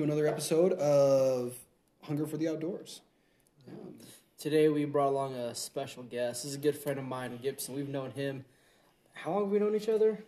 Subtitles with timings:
[0.00, 1.52] to another episode of
[2.04, 3.02] Hunger for the Outdoors.
[4.38, 6.42] Today we brought along a special guest.
[6.42, 7.74] This is a good friend of mine, Gibson.
[7.74, 8.46] We've known him.
[9.12, 10.24] How long have we known each other?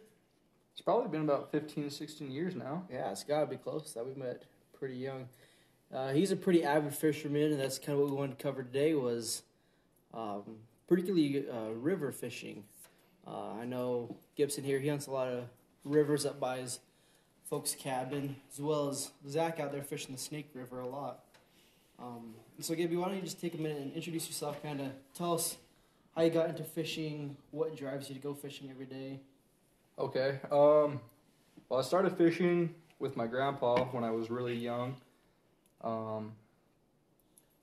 [0.73, 2.85] It's probably been about 15, 16 years now.
[2.93, 3.95] Yeah, it's got to be close.
[3.95, 4.43] That we met
[4.79, 5.27] pretty young.
[5.91, 8.63] Uh, he's a pretty avid fisherman, and that's kind of what we wanted to cover
[8.63, 9.41] today was
[10.13, 10.43] um,
[10.87, 12.65] particularly uh, river fishing.
[13.27, 14.81] Uh, I know Gibson here.
[14.81, 15.45] He hunts a lot of
[15.83, 16.81] rivers up by his
[17.53, 21.19] folks' cabin, as well as Zach out there fishing the Snake River a lot.
[21.99, 24.63] Um, so, Gibby, why don't you just take a minute and introduce yourself?
[24.63, 25.59] Kind of tell us
[26.17, 29.21] how you got into fishing, what drives you to go fishing every day.
[29.99, 30.41] Okay.
[30.51, 30.99] Um,
[31.69, 34.97] well, I started fishing with my grandpa when I was really young.
[35.85, 36.33] Um,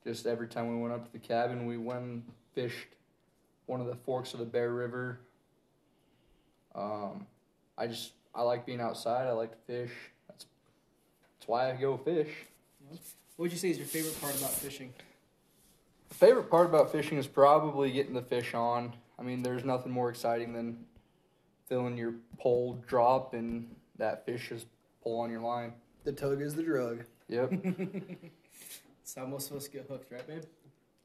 [0.04, 2.90] just every time we went up to the cabin, we went and fished
[3.66, 5.20] one of the forks of the Bear River.
[6.76, 7.26] Um,
[7.76, 9.28] I just I like being outside.
[9.28, 9.92] I like to fish.
[10.28, 10.46] That's
[11.40, 12.30] that's why I go fish.
[12.90, 13.00] What
[13.38, 14.94] would you say is your favorite part about fishing?
[16.10, 18.94] The favorite part about fishing is probably getting the fish on.
[19.18, 20.86] I mean, there's nothing more exciting than
[21.68, 24.66] feeling your pole drop and that fish just
[25.04, 25.74] pull on your line.
[26.04, 27.04] The tug is the drug.
[27.28, 27.52] Yep.
[27.62, 30.44] That's how most of us get hooked, right, babe?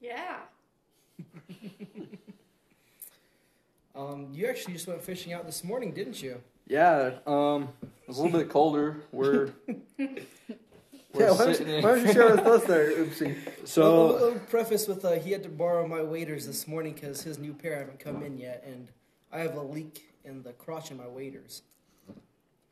[0.01, 0.39] Yeah.
[3.97, 6.41] Um, you actually just went fishing out this morning, didn't you?
[6.67, 7.13] Yeah.
[7.27, 8.97] Um, it was a little bit colder.
[9.13, 9.51] We're
[9.99, 10.09] we're
[11.15, 13.37] yeah, why don't, you, in- why don't you share with us there, Oopsie?
[13.67, 17.23] So, so I'll preface with uh, he had to borrow my waders this morning because
[17.23, 18.89] his new pair haven't come in yet, and
[19.33, 21.63] I have a leak in the crotch in my waders.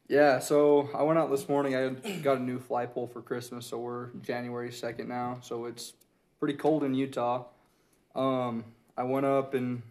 [0.09, 0.39] yeah.
[0.39, 1.77] So I went out this morning.
[1.77, 1.91] I
[2.21, 3.67] got a new fly pole for Christmas.
[3.67, 5.39] So we're January second now.
[5.43, 5.95] So it's
[6.41, 7.45] pretty cold in Utah.
[8.15, 8.65] Um,
[8.97, 9.83] I went up and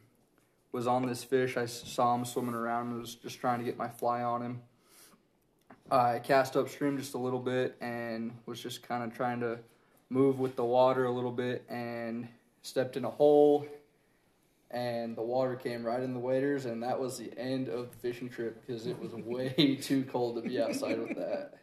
[0.72, 1.58] was on this fish.
[1.58, 4.62] I saw him swimming around and was just trying to get my fly on him.
[5.92, 9.60] I cast upstream just a little bit and was just kind of trying to
[10.10, 12.28] move with the water a little bit and
[12.62, 13.66] stepped in a hole
[14.70, 17.98] and the water came right in the waders and that was the end of the
[17.98, 21.56] fishing trip because it was way too cold to be outside with that.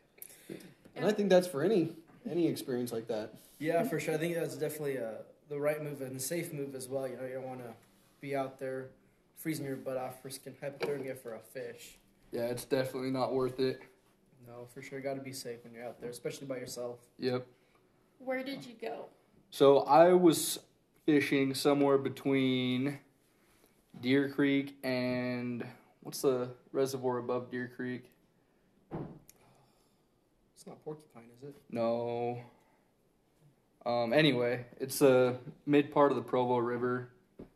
[0.95, 1.93] And I think that's for any
[2.31, 3.33] any experience like that.
[3.59, 4.15] Yeah, for sure.
[4.15, 5.19] I think that's definitely a,
[5.49, 7.09] the right move and a safe move as well.
[7.09, 7.73] You know, you don't want to
[8.21, 8.91] be out there
[9.37, 11.99] freezing your butt off, risking hypothermia for a fish.
[12.33, 13.81] Yeah, it's definitely not worth it.
[14.47, 15.01] No, for sure.
[15.01, 16.99] Got to be safe when you're out there, especially by yourself.
[17.19, 17.47] Yep.
[18.19, 19.07] Where did you go?
[19.51, 20.59] So I was
[21.07, 22.99] fishing somewhere between
[24.01, 25.65] Deer Creek and
[26.03, 28.11] what's the reservoir above Deer Creek?
[30.55, 31.55] It's not porcupine, is it?
[31.71, 32.41] No.
[33.87, 34.13] Um.
[34.13, 37.11] Anyway, it's the mid part of the Provo River,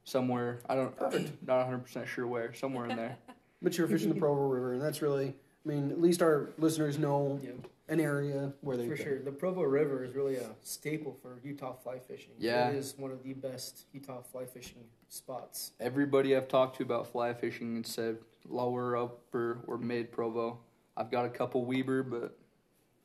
[0.05, 0.61] somewhere.
[0.69, 0.95] I don't.
[1.47, 2.53] Not 100 percent sure where.
[2.55, 3.17] Somewhere in there.
[3.65, 5.29] But you're fishing the Provo River, and that's really,
[5.65, 7.51] I mean, at least our listeners know Yeah.
[7.87, 9.05] an area where they For can.
[9.05, 9.19] sure.
[9.23, 12.33] The Provo River is really a staple for Utah fly fishing.
[12.41, 12.71] Yeah.
[12.71, 15.71] It is one of the best Utah fly fishing spots.
[15.79, 18.19] Everybody I've talked to about fly fishing and said
[18.49, 20.59] lower, upper, or mid Provo.
[20.97, 22.37] I've got a couple Weber, but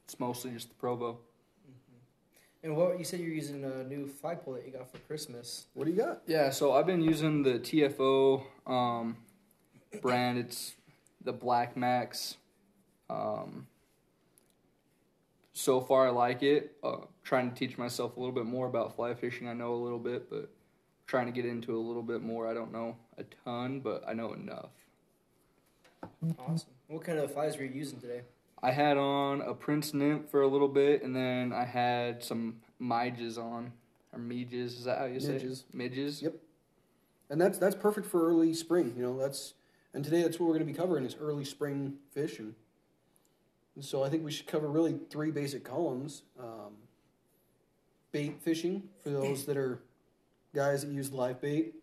[0.06, 1.20] it's mostly just the Provo.
[2.64, 5.68] And what you said you're using a new fly pole that you got for Christmas.
[5.74, 6.22] What do you got?
[6.26, 9.18] Yeah, so I've been using the TFO um,
[10.02, 10.40] brand.
[10.40, 10.76] It's
[11.24, 12.38] the Black Max.
[13.10, 13.68] Um,
[15.54, 16.76] so far, I like it.
[16.84, 19.48] Uh, trying to teach myself a little bit more about fly fishing.
[19.48, 20.50] I know a little bit, but
[21.06, 22.48] trying to get into a little bit more.
[22.48, 24.72] I don't know a ton, but I know enough.
[26.40, 26.70] Awesome.
[26.88, 28.22] What kind of flies were you using today?
[28.62, 32.58] I had on a Prince Nymph for a little bit, and then I had some
[32.80, 33.72] midges on.
[34.14, 35.66] Or midges, is that how you say Midges.
[35.70, 35.76] it?
[35.76, 36.22] Midges?
[36.22, 36.36] Yep.
[37.30, 38.94] And that's that's perfect for early spring.
[38.96, 39.54] You know, that's
[39.94, 42.56] and today that's what we're going to be covering is early spring fishing.
[43.76, 46.74] And so I think we should cover really three basic columns: um,
[48.12, 49.82] bait fishing for those that are
[50.56, 51.76] guys that use live bait,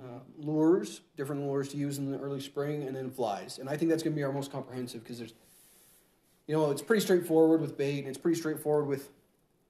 [0.00, 3.58] uh, lures, different lures to use in the early spring, and then flies.
[3.58, 5.34] And I think that's going to be our most comprehensive because there's,
[6.48, 9.10] you know, it's pretty straightforward with bait, and it's pretty straightforward with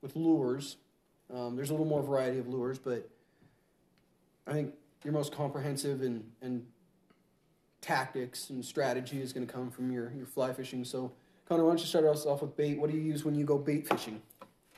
[0.01, 0.77] with lures.
[1.35, 3.07] Um, there's a little more variety of lures, but
[4.47, 6.65] I think your most comprehensive and, and
[7.81, 10.85] tactics and strategy is going to come from your, your fly fishing.
[10.85, 11.13] So,
[11.49, 12.79] Connor, why don't you start us off with bait?
[12.79, 14.23] What do you use when you go bait fishing?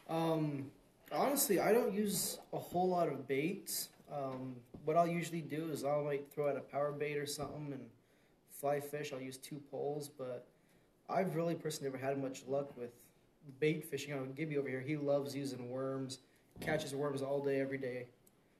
[0.09, 0.71] Um,
[1.13, 3.91] honestly, I don't use a whole lot of baits.
[4.13, 7.73] Um, what I'll usually do is I'll like throw out a power bait or something
[7.73, 7.83] and
[8.59, 9.13] fly fish.
[9.13, 10.47] I'll use two poles, but
[11.11, 12.91] I've really personally never had much luck with
[13.59, 14.15] bait fishing.
[14.15, 14.81] I'll give you over here.
[14.81, 16.19] He loves using worms
[16.61, 18.07] catches worms all day, every day.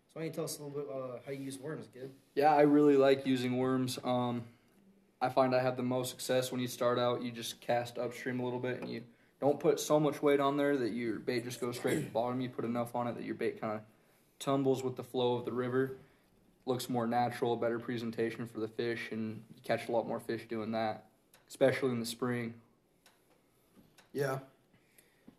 [0.09, 2.11] So why don't you tell us a little bit uh, how you use worms, Gib?
[2.35, 3.99] Yeah, I really like using worms.
[4.03, 4.43] Um,
[5.21, 7.23] I find I have the most success when you start out.
[7.23, 9.03] You just cast upstream a little bit, and you
[9.41, 12.11] don't put so much weight on there that your bait just goes straight to the
[12.11, 12.41] bottom.
[12.41, 13.81] You put enough on it that your bait kind of
[14.39, 15.99] tumbles with the flow of the river.
[16.67, 20.47] Looks more natural, better presentation for the fish, and you catch a lot more fish
[20.49, 21.07] doing that,
[21.51, 22.55] especially in the spring.
[24.13, 24.39] Yeah,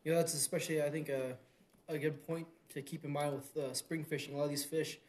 [0.03, 1.35] Yeah, that's especially, I think, a,
[1.89, 4.35] a good point to keep in mind with uh, spring fishing.
[4.35, 4.99] A lot of these fish,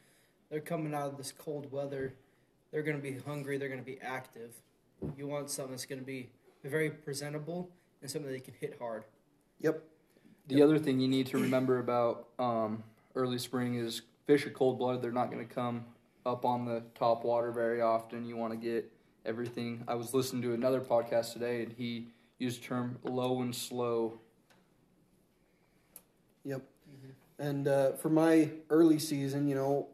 [0.50, 2.14] they're coming out of this cold weather.
[2.70, 3.58] They're going to be hungry.
[3.58, 4.52] They're going to be active.
[5.16, 6.30] You want something that's going to be
[6.64, 7.68] very presentable
[8.00, 9.04] and something that they can hit hard.
[9.60, 9.82] yep,
[10.48, 12.82] The other thing you need to remember about um,
[13.14, 15.02] early spring is fish are cold blooded.
[15.02, 15.84] They're not going to come
[16.24, 18.24] up on the top water very often.
[18.24, 18.90] You want to get
[19.24, 19.84] everything.
[19.86, 22.08] I was listening to another podcast today, and he
[22.38, 24.20] used the term low and slow.
[26.44, 26.62] yep.
[27.38, 29.88] And uh, for my early season, you know,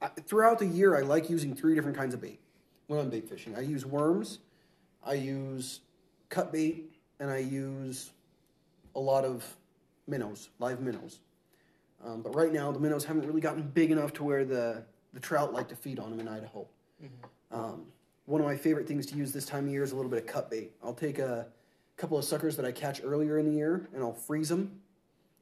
[0.00, 2.40] I, throughout the year, I like using three different kinds of bait
[2.86, 3.54] when I'm bait fishing.
[3.56, 4.38] I use worms,
[5.04, 5.80] I use
[6.28, 8.10] cut bait, and I use
[8.94, 9.44] a lot of
[10.06, 11.20] minnows, live minnows.
[12.04, 14.84] Um, but right now, the minnows haven't really gotten big enough to where the,
[15.14, 16.66] the trout like to feed on them in Idaho.
[17.50, 17.86] Um,
[18.26, 20.20] one of my favorite things to use this time of year is a little bit
[20.20, 20.72] of cut bait.
[20.82, 21.46] I'll take a
[21.96, 24.80] couple of suckers that I catch earlier in the year and I'll freeze them.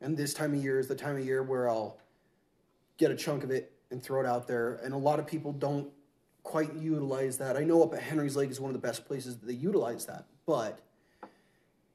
[0.00, 1.98] And this time of year is the time of year where I'll
[2.98, 4.74] get a chunk of it and throw it out there.
[4.84, 5.88] And a lot of people don't
[6.42, 7.56] quite utilize that.
[7.56, 10.04] I know up at Henry's Lake is one of the best places that they utilize
[10.06, 10.26] that.
[10.46, 10.78] But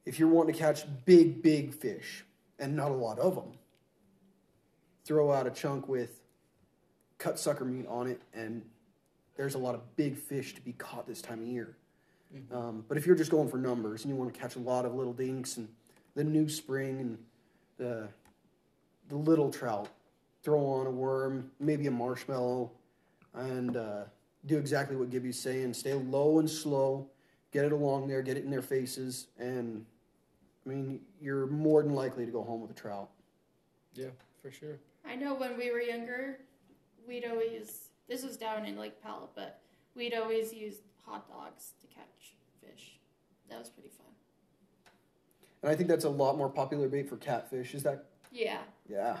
[0.04, 2.24] if you're wanting to catch big, big fish
[2.58, 3.52] and not a lot of them,
[5.04, 6.20] throw out a chunk with
[7.18, 8.62] cut sucker meat on it, and
[9.40, 11.74] there's a lot of big fish to be caught this time of year.
[12.52, 14.84] Um, but if you're just going for numbers and you want to catch a lot
[14.84, 15.66] of little dinks and
[16.14, 17.18] the new spring and
[17.78, 18.08] the
[19.08, 19.88] the little trout,
[20.42, 22.70] throw on a worm, maybe a marshmallow,
[23.34, 24.02] and uh,
[24.44, 25.72] do exactly what Gibby's saying.
[25.72, 27.08] Stay low and slow,
[27.50, 29.86] get it along there, get it in their faces, and
[30.66, 33.08] I mean you're more than likely to go home with a trout.
[33.94, 34.10] Yeah,
[34.42, 34.78] for sure.
[35.08, 36.36] I know when we were younger,
[37.08, 39.60] we'd always, this was down in Lake Powell, but
[39.94, 42.98] we'd always use hot dogs to catch fish.
[43.48, 44.06] That was pretty fun.
[45.62, 47.74] And I think that's a lot more popular bait for catfish.
[47.74, 48.58] Is that Yeah.
[48.88, 49.18] Yeah,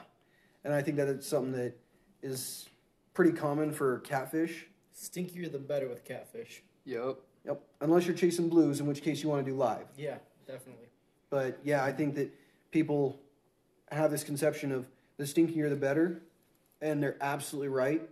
[0.64, 1.78] and I think that it's something that
[2.22, 2.68] is
[3.14, 4.66] pretty common for catfish.
[4.94, 6.62] Stinkier the better with catfish.
[6.84, 7.16] Yep.
[7.46, 9.86] Yep, unless you're chasing blues, in which case you want to do live.
[9.96, 10.88] Yeah, definitely.
[11.30, 12.30] But yeah, I think that
[12.70, 13.18] people
[13.90, 16.20] have this conception of the stinkier the better,
[16.82, 18.02] and they're absolutely right,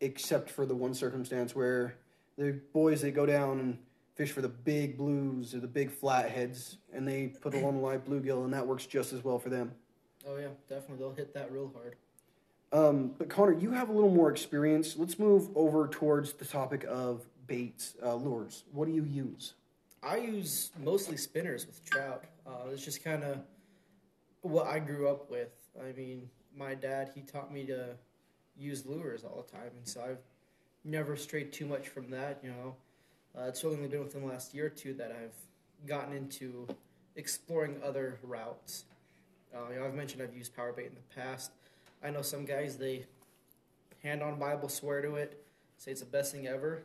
[0.00, 1.96] except for the one circumstance where
[2.36, 3.78] the boys they go down and
[4.14, 8.04] fish for the big blues or the big flatheads, and they put it on live
[8.04, 9.72] bluegill, and that works just as well for them.
[10.26, 10.98] Oh yeah, definitely.
[10.98, 11.96] They'll hit that real hard.
[12.72, 14.96] Um, but Connor, you have a little more experience.
[14.96, 18.64] Let's move over towards the topic of baits, uh, lures.
[18.72, 19.54] What do you use?
[20.02, 22.24] I use mostly spinners with trout.
[22.46, 23.38] Uh, it's just kind of
[24.42, 25.50] what I grew up with.
[25.80, 27.96] I mean, my dad he taught me to
[28.58, 30.22] use lures all the time, and so I've
[30.84, 32.40] never strayed too much from that.
[32.42, 32.76] You know,
[33.36, 36.66] uh, it's only been within the last year or two that I've gotten into
[37.16, 38.84] exploring other routes.
[39.54, 41.50] Uh, you know, I've mentioned I've used power bait in the past.
[42.02, 43.06] I know some guys they
[44.02, 45.42] hand on Bible swear to it,
[45.78, 46.82] say it's the best thing ever,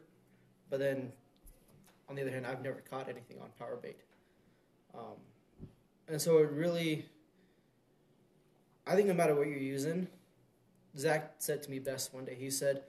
[0.69, 1.11] but then
[2.09, 3.97] on the other hand, I've never caught anything on power bait.
[4.93, 5.15] Um,
[6.07, 7.05] and so it really,
[8.85, 10.07] I think no matter what you're using,
[10.97, 12.35] Zach said to me best one day.
[12.35, 12.83] He said,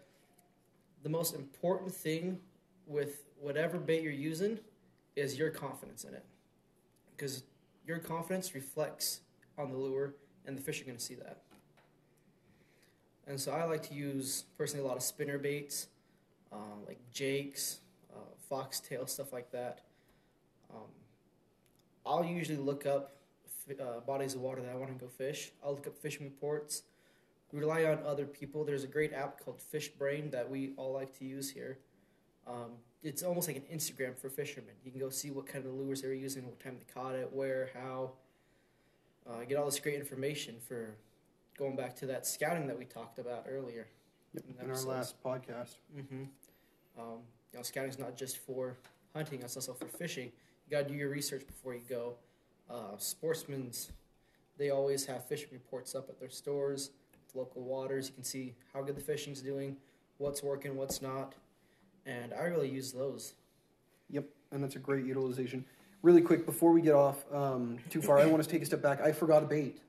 [1.02, 2.38] the most important thing
[2.86, 4.58] with whatever bait you're using
[5.16, 6.24] is your confidence in it.
[7.16, 7.42] Because
[7.86, 9.20] your confidence reflects
[9.58, 10.14] on the lure,
[10.46, 11.38] and the fish are going to see that.
[13.26, 15.88] And so I like to use personally a lot of spinner baits,
[16.52, 16.56] uh,
[16.86, 17.80] like jakes,
[18.12, 18.18] uh,
[18.48, 19.80] foxtail, stuff like that.
[20.72, 20.88] Um,
[22.04, 23.14] I'll usually look up
[23.70, 25.52] uh, bodies of water that I want to go fish.
[25.64, 26.82] I'll look up fishing reports,
[27.52, 28.64] rely on other people.
[28.64, 31.78] There's a great app called Fishbrain that we all like to use here.
[32.46, 34.74] Um, it's almost like an Instagram for fishermen.
[34.84, 37.32] You can go see what kind of lures they're using, what time they caught it,
[37.32, 38.12] where, how.
[39.28, 40.96] Uh, get all this great information for
[41.56, 43.86] going back to that scouting that we talked about earlier.
[44.34, 45.76] In our last podcast.
[45.96, 46.22] Mm-hmm.
[46.98, 47.18] Um,
[47.52, 48.78] you know, scouting is not just for
[49.14, 50.32] hunting; it's also for fishing.
[50.66, 52.14] You got to do your research before you go.
[52.70, 53.92] Uh, Sportsman's,
[54.56, 56.90] they always have fishing reports up at their stores,
[57.34, 58.08] local waters.
[58.08, 59.76] You can see how good the fishing's doing,
[60.18, 61.34] what's working, what's not,
[62.06, 63.34] and I really use those.
[64.10, 65.64] Yep, and that's a great utilization.
[66.02, 68.82] Really quick, before we get off um, too far, I want to take a step
[68.82, 69.00] back.
[69.00, 69.80] I forgot a bait.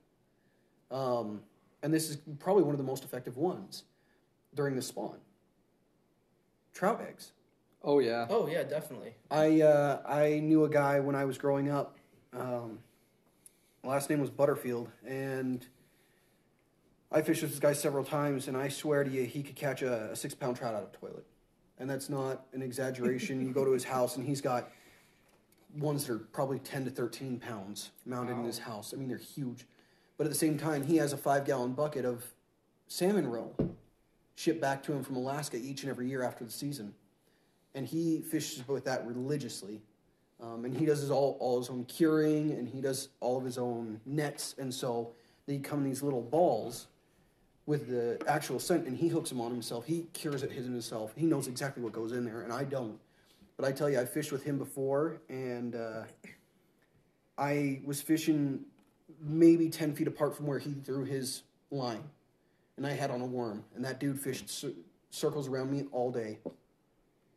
[0.92, 1.42] Um,
[1.82, 3.84] and this is probably one of the most effective ones
[4.54, 5.18] during the spawn.
[6.74, 7.32] Trout eggs.
[7.84, 8.28] Oh yeah.
[8.30, 9.14] Oh yeah, definitely.
[9.30, 11.98] I uh, I knew a guy when I was growing up.
[12.32, 12.80] Um,
[13.84, 15.66] last name was Butterfield, and
[17.14, 19.84] I fished with this guy several times, and I swear to you, he could catch
[19.84, 21.26] a, a six pound trout out of a toilet,
[21.78, 23.40] and that's not an exaggeration.
[23.40, 24.70] you go to his house, and he's got
[25.78, 28.94] ones that are probably ten to thirteen pounds mounted in his house.
[28.94, 29.66] I mean, they're huge,
[30.18, 32.26] but at the same time, he has a five gallon bucket of
[32.88, 33.56] salmon roe
[34.36, 36.94] shipped back to him from Alaska each and every year after the season
[37.76, 39.82] and he fishes with that religiously.
[40.42, 43.46] Um, and he does his all, all his own curing, and he does all of
[43.46, 45.14] his own nets, and so
[45.46, 46.88] they come in these little balls
[47.66, 49.86] with the actual scent, and he hooks them on himself.
[49.86, 51.14] He cures it himself.
[51.16, 53.00] He knows exactly what goes in there, and I don't.
[53.58, 56.04] But I tell you, I fished with him before, and uh,
[57.38, 58.62] I was fishing
[59.22, 62.04] maybe ten feet apart from where he threw his line,
[62.78, 64.74] and I had on a worm, and that dude fished cir-
[65.12, 66.40] circles around me all day.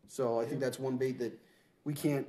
[0.08, 1.38] So I think that's one bait that
[1.84, 2.26] we can't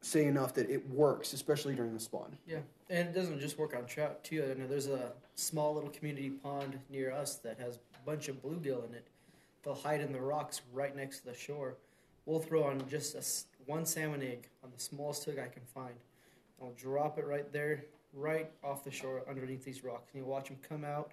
[0.00, 2.36] say enough that it works, especially during the spawn.
[2.46, 2.58] Yeah,
[2.90, 4.44] and it doesn't just work on trout too.
[4.50, 8.42] I know there's a small little community pond near us that has a bunch of
[8.42, 9.06] bluegill in it.
[9.62, 11.76] They'll hide in the rocks right next to the shore.
[12.26, 13.22] We'll throw on just a
[13.66, 15.94] one salmon egg on the smallest hook I can find.
[16.60, 20.10] I'll drop it right there, right off the shore underneath these rocks.
[20.12, 21.12] And you watch them come out.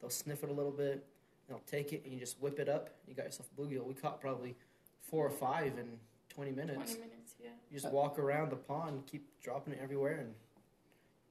[0.00, 1.04] They'll sniff it a little bit.
[1.48, 2.90] They'll take it and you just whip it up.
[3.06, 3.84] You got yourself a bluegill.
[3.84, 4.54] We caught probably
[5.00, 6.94] four or five in 20 minutes.
[6.94, 7.50] Twenty minutes, yeah.
[7.70, 10.34] You just walk around the pond, keep dropping it everywhere, and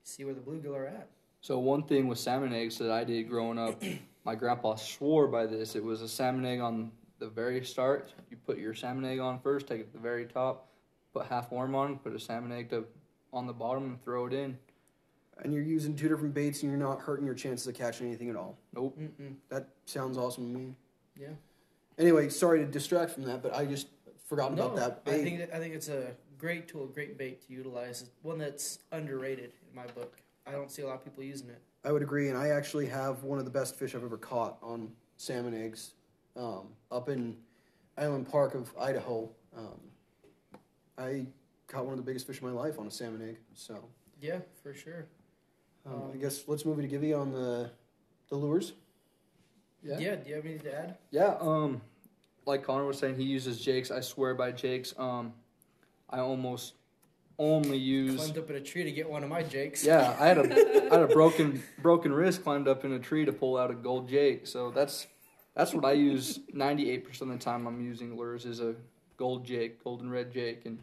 [0.03, 1.07] see where the bluegill are at.
[1.41, 3.81] So one thing with salmon eggs that I did growing up,
[4.25, 5.75] my grandpa swore by this.
[5.75, 8.13] It was a salmon egg on the very start.
[8.29, 10.69] You put your salmon egg on first, take it to the very top,
[11.13, 12.85] put half worm on, put a salmon egg to,
[13.31, 14.57] on the bottom, and throw it in.
[15.41, 18.29] And you're using two different baits, and you're not hurting your chances of catching anything
[18.29, 18.57] at all.
[18.73, 18.97] Nope.
[18.99, 19.35] Mm-mm.
[19.49, 20.75] That sounds awesome to me.
[21.19, 21.29] Yeah.
[21.97, 23.87] Anyway, sorry to distract from that, but I just
[24.23, 27.45] forgot No, about that I think that, I think it's a great tool, great bait
[27.47, 28.01] to utilize.
[28.01, 30.17] It's one that's underrated in my book.
[30.45, 31.61] I don't see a lot of people using it.
[31.85, 34.57] I would agree, and I actually have one of the best fish I've ever caught
[34.61, 35.93] on salmon eggs
[36.35, 37.37] um, up in
[37.97, 39.29] Island Park of Idaho.
[39.55, 39.79] Um,
[40.97, 41.25] I
[41.67, 43.37] caught one of the biggest fish of my life on a salmon egg.
[43.53, 43.83] So
[44.21, 45.05] Yeah, for sure.
[45.85, 47.71] um, I Um, guess let's move to Gibby on the
[48.29, 48.73] the lures.
[49.83, 49.99] Yeah.
[49.99, 50.15] Yeah.
[50.15, 50.97] Do you have anything to add?
[51.11, 51.81] Yeah, um,
[52.45, 53.91] like Connor was saying, he uses Jake's.
[53.91, 54.93] I swear by Jake's.
[54.97, 55.33] Um,
[56.09, 56.73] I almost
[57.39, 58.17] only use.
[58.17, 59.83] Climbed up in a tree to get one of my jakes.
[59.83, 62.43] Yeah, I had a I had a broken broken wrist.
[62.43, 64.47] Climbed up in a tree to pull out a gold Jake.
[64.47, 65.07] So that's
[65.55, 66.39] that's what I use.
[66.53, 68.75] Ninety eight percent of the time I'm using lures is a
[69.17, 70.79] gold Jake, golden red Jake, and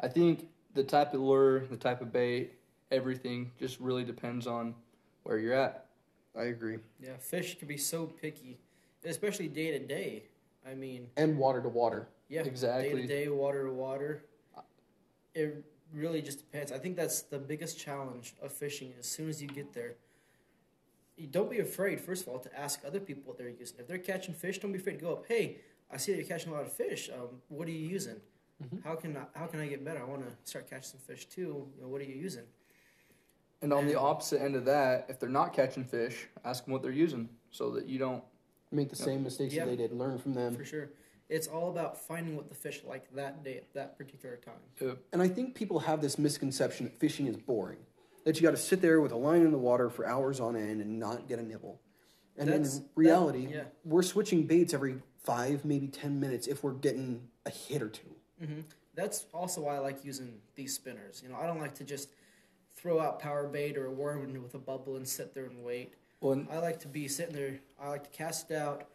[0.00, 2.52] I think the type of lure, the type of bait,
[2.90, 4.74] everything just really depends on
[5.22, 5.86] where you're at.
[6.38, 6.78] I agree.
[7.00, 8.58] Yeah, fish can be so picky,
[9.04, 10.24] especially day to day.
[10.68, 12.08] I mean, And water to water.
[12.28, 12.90] yeah, Exactly.
[12.94, 14.24] Day to day, water to water.
[15.34, 15.64] It
[15.94, 16.72] really just depends.
[16.72, 18.92] I think that's the biggest challenge of fishing.
[18.98, 19.94] As soon as you get there,
[21.16, 22.00] you don't be afraid.
[22.00, 23.78] First of all, to ask other people what they're using.
[23.78, 25.26] If they're catching fish, don't be afraid to go up.
[25.26, 25.58] Hey,
[25.90, 27.10] I see that you're catching a lot of fish.
[27.12, 28.20] Um, what are you using?
[28.62, 28.82] Mhm.
[28.84, 30.00] How can I, how can I get better?
[30.00, 31.68] I want to start catching some fish too.
[31.76, 32.44] You know, what are you using?
[33.60, 36.82] And on the opposite end of that, if they're not catching fish, ask them what
[36.82, 38.24] they're using so that you don't.
[38.72, 39.64] Make the same mistakes Yeah.
[39.64, 39.92] that they did.
[39.92, 40.56] Learn from them.
[40.56, 40.90] For sure.
[41.28, 44.96] It's all about finding what the fish like that day at that particular time.
[45.12, 47.78] And I think people have this misconception that fishing is boring.
[48.24, 50.56] That you got to sit there with a line in the water for hours on
[50.56, 51.80] end and not get a nibble.
[52.36, 53.64] And That's- in reality, that- yeah.
[53.84, 58.14] we're switching baits every five, maybe ten minutes if we're getting a hit or two.
[58.38, 58.60] hmm
[58.94, 61.22] That's also why I like using these spinners.
[61.22, 62.10] You know, I don't like to just
[62.74, 65.94] throw out power bait or a worm with a bubble and sit there and wait.
[66.22, 67.58] Well, and I like to be sitting there.
[67.82, 68.86] I like to cast it out,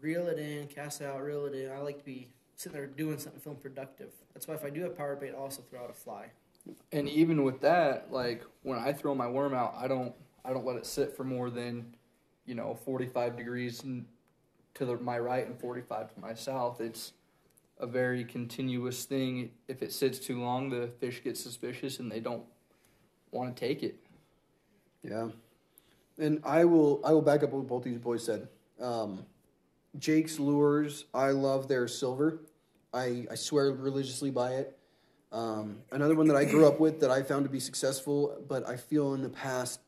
[0.00, 1.70] reel it in, cast it out, reel it in.
[1.70, 4.10] I like to be sitting there doing something, feeling productive.
[4.34, 6.32] That's why if I do have power bait, I also throw out a fly.
[6.90, 10.12] And even with that, like when I throw my worm out, I don't
[10.44, 11.94] I don't let it sit for more than,
[12.46, 13.84] you know, 45 degrees
[14.74, 16.80] to the, my right and 45 to my south.
[16.80, 17.12] It's
[17.78, 19.52] a very continuous thing.
[19.68, 22.42] If it sits too long, the fish get suspicious and they don't
[23.30, 24.00] want to take it.
[25.04, 25.28] Yeah.
[26.18, 28.48] And I will I will back up what both these boys said.
[28.80, 29.24] Um,
[29.98, 32.40] Jake's lures, I love their silver.
[32.94, 34.78] I, I swear religiously by it.
[35.32, 38.68] Um, another one that I grew up with that I found to be successful, but
[38.68, 39.80] I feel in the past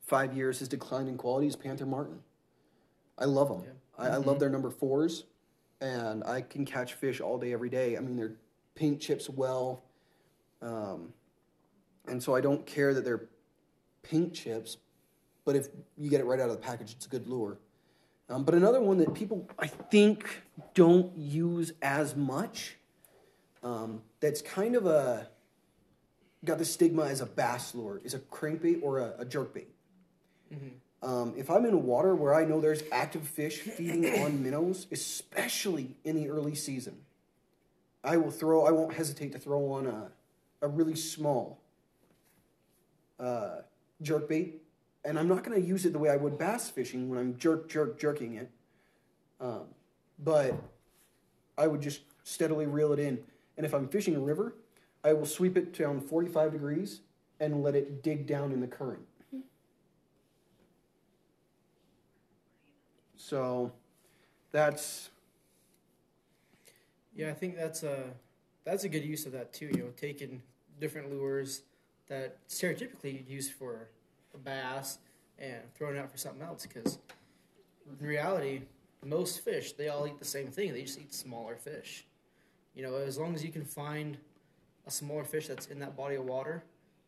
[0.00, 2.20] five years has declined in quality is Panther Martin.
[3.18, 3.62] I love them.
[3.64, 4.04] Yeah.
[4.10, 5.24] I, I love their number fours,
[5.80, 7.96] and I can catch fish all day, every day.
[7.96, 8.36] I mean, they're
[8.74, 9.82] paint chips well,
[10.62, 11.12] um,
[12.08, 13.28] and so I don't care that they're
[14.02, 14.78] paint chips,
[15.46, 17.56] but if you get it right out of the package, it's a good lure.
[18.28, 20.42] Um, but another one that people I think
[20.74, 22.76] don't use as much,
[23.62, 25.28] um, that's kind of a
[26.44, 29.66] got the stigma as a bass lure, is a crankbait or a, a jerkbait.
[31.02, 35.96] Um, if I'm in water where I know there's active fish feeding on minnows, especially
[36.04, 36.98] in the early season,
[38.02, 38.66] I will throw.
[38.66, 40.10] I won't hesitate to throw on a
[40.62, 41.60] a really small
[43.20, 43.58] uh,
[44.02, 44.62] jerk bait,
[45.06, 47.38] and I'm not going to use it the way I would bass fishing when I'm
[47.38, 48.50] jerk, jerk, jerking it.
[49.40, 49.62] Um,
[50.18, 50.54] but
[51.56, 53.20] I would just steadily reel it in,
[53.56, 54.54] and if I'm fishing a river,
[55.04, 57.00] I will sweep it down 45 degrees
[57.38, 59.06] and let it dig down in the current.
[63.16, 63.72] So,
[64.50, 65.10] that's
[67.14, 68.04] Yeah, I think that's a
[68.64, 69.66] that's a good use of that too.
[69.66, 70.42] You know, taking
[70.80, 71.62] different lures
[72.08, 73.88] that stereotypically you'd use for
[74.36, 74.98] a bass
[75.38, 76.66] and throwing it out for something else.
[76.66, 76.98] Because
[78.00, 78.62] in reality,
[79.04, 80.72] most fish they all eat the same thing.
[80.72, 82.06] They just eat smaller fish.
[82.74, 84.18] You know, as long as you can find
[84.86, 86.62] a smaller fish that's in that body of water,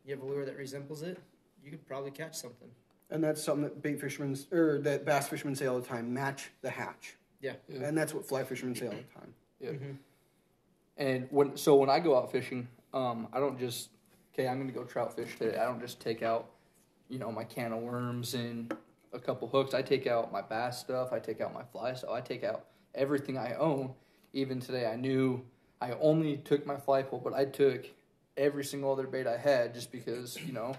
[0.05, 1.19] you have a lure that resembles it,
[1.63, 2.69] you could probably catch something.
[3.11, 6.49] And that's something that bait fishermen or that bass fishermen say all the time: match
[6.61, 7.15] the hatch.
[7.41, 7.53] Yeah.
[7.67, 7.83] Yeah.
[7.83, 9.33] And that's what fly fishermen say all the time.
[9.59, 9.71] Yeah.
[9.71, 9.97] Mhm.
[10.97, 13.89] And when so when I go out fishing, um, I don't just
[14.33, 14.47] okay.
[14.47, 15.57] I'm gonna go trout fish today.
[15.57, 16.49] I don't just take out,
[17.09, 18.73] you know, my can of worms and
[19.13, 19.73] a couple hooks.
[19.73, 21.11] I take out my bass stuff.
[21.11, 22.11] I take out my fly stuff.
[22.11, 23.93] I take out everything I own.
[24.33, 25.43] Even today, I knew
[25.81, 27.87] I only took my fly pole, but I took
[28.37, 30.75] every single other bait I had just because you know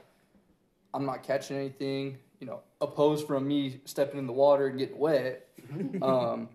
[0.94, 2.18] I'm not catching anything.
[2.38, 5.48] You know, opposed from me stepping in the water and getting wet.
[6.02, 6.48] um,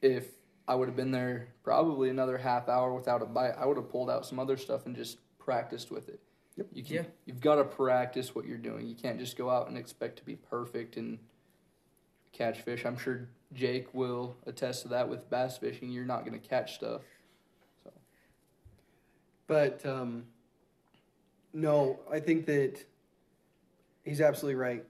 [0.00, 0.26] if
[0.66, 3.90] I would have been there probably another half hour without a bite, I would have
[3.90, 6.20] pulled out some other stuff and just practiced with it.
[6.60, 6.68] Yep.
[6.74, 7.02] You can, Yeah.
[7.24, 8.86] You've got to practice what you're doing.
[8.86, 11.18] You can't just go out and expect to be perfect and
[12.32, 12.84] catch fish.
[12.84, 15.90] I'm sure Jake will attest to that with bass fishing.
[15.90, 17.00] You're not going to catch stuff.
[17.82, 17.90] So.
[19.46, 20.24] But um,
[21.54, 22.84] no, I think that
[24.04, 24.84] he's absolutely right.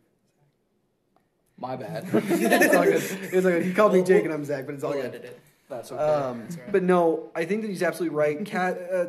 [1.56, 2.08] My bad.
[2.12, 2.94] it's all good.
[2.94, 3.64] It's all good.
[3.64, 5.30] He called me Jake and I'm Zach, but it's all We'll good.
[5.68, 6.02] That's okay.
[6.02, 6.72] Um, That's all right.
[6.72, 8.44] But no, I think that he's absolutely right.
[8.44, 9.04] Cat, uh,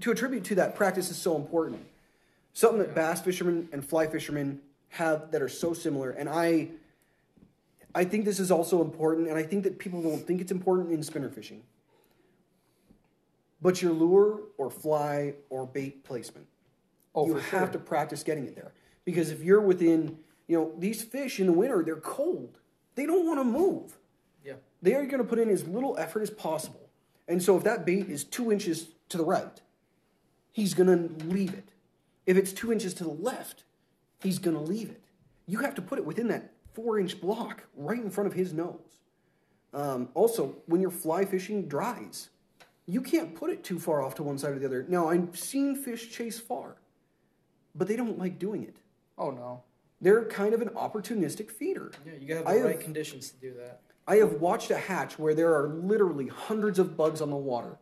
[0.00, 1.84] to attribute to that, practice is so important.
[2.52, 6.68] Something that bass fishermen and fly fishermen have that are so similar, and I,
[7.94, 10.92] I think this is also important, and I think that people don't think it's important
[10.92, 11.62] in spinner fishing.
[13.60, 16.46] But your lure or fly or bait placement,
[17.14, 17.66] oh, you have sure.
[17.68, 18.72] to practice getting it there
[19.04, 22.58] because if you're within, you know, these fish in the winter they're cold,
[22.94, 23.98] they don't want to move
[24.44, 24.54] Yeah.
[24.82, 26.88] they are going to put in as little effort as possible.
[27.26, 29.60] And so if that bait is two inches to the right,
[30.58, 31.68] he's going to leave it.
[32.26, 33.62] If it's two inches to the left,
[34.20, 35.02] he's going to leave it.
[35.46, 38.52] You have to put it within that four inch block right in front of his
[38.52, 38.98] nose.
[39.72, 42.30] Um, also, when you're fly fishing dries,
[42.86, 44.84] you can't put it too far off to one side or the other.
[44.88, 46.76] Now, I've seen fish chase far,
[47.74, 48.78] but they don't like doing it.
[49.16, 49.62] Oh no.
[50.00, 51.90] They're kind of an opportunistic feeder.
[52.06, 53.80] Yeah, you gotta have I the have- right conditions to do that.
[54.08, 57.78] I have watched a hatch where there are literally hundreds of bugs on the water,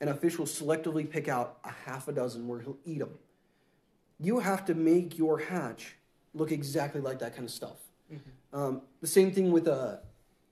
[0.00, 3.18] and a fish will selectively pick out a half a dozen where he'll eat them.
[4.20, 5.96] You have to make your hatch
[6.34, 7.76] look exactly like that kind of stuff.
[8.52, 10.00] Um, the same thing with a,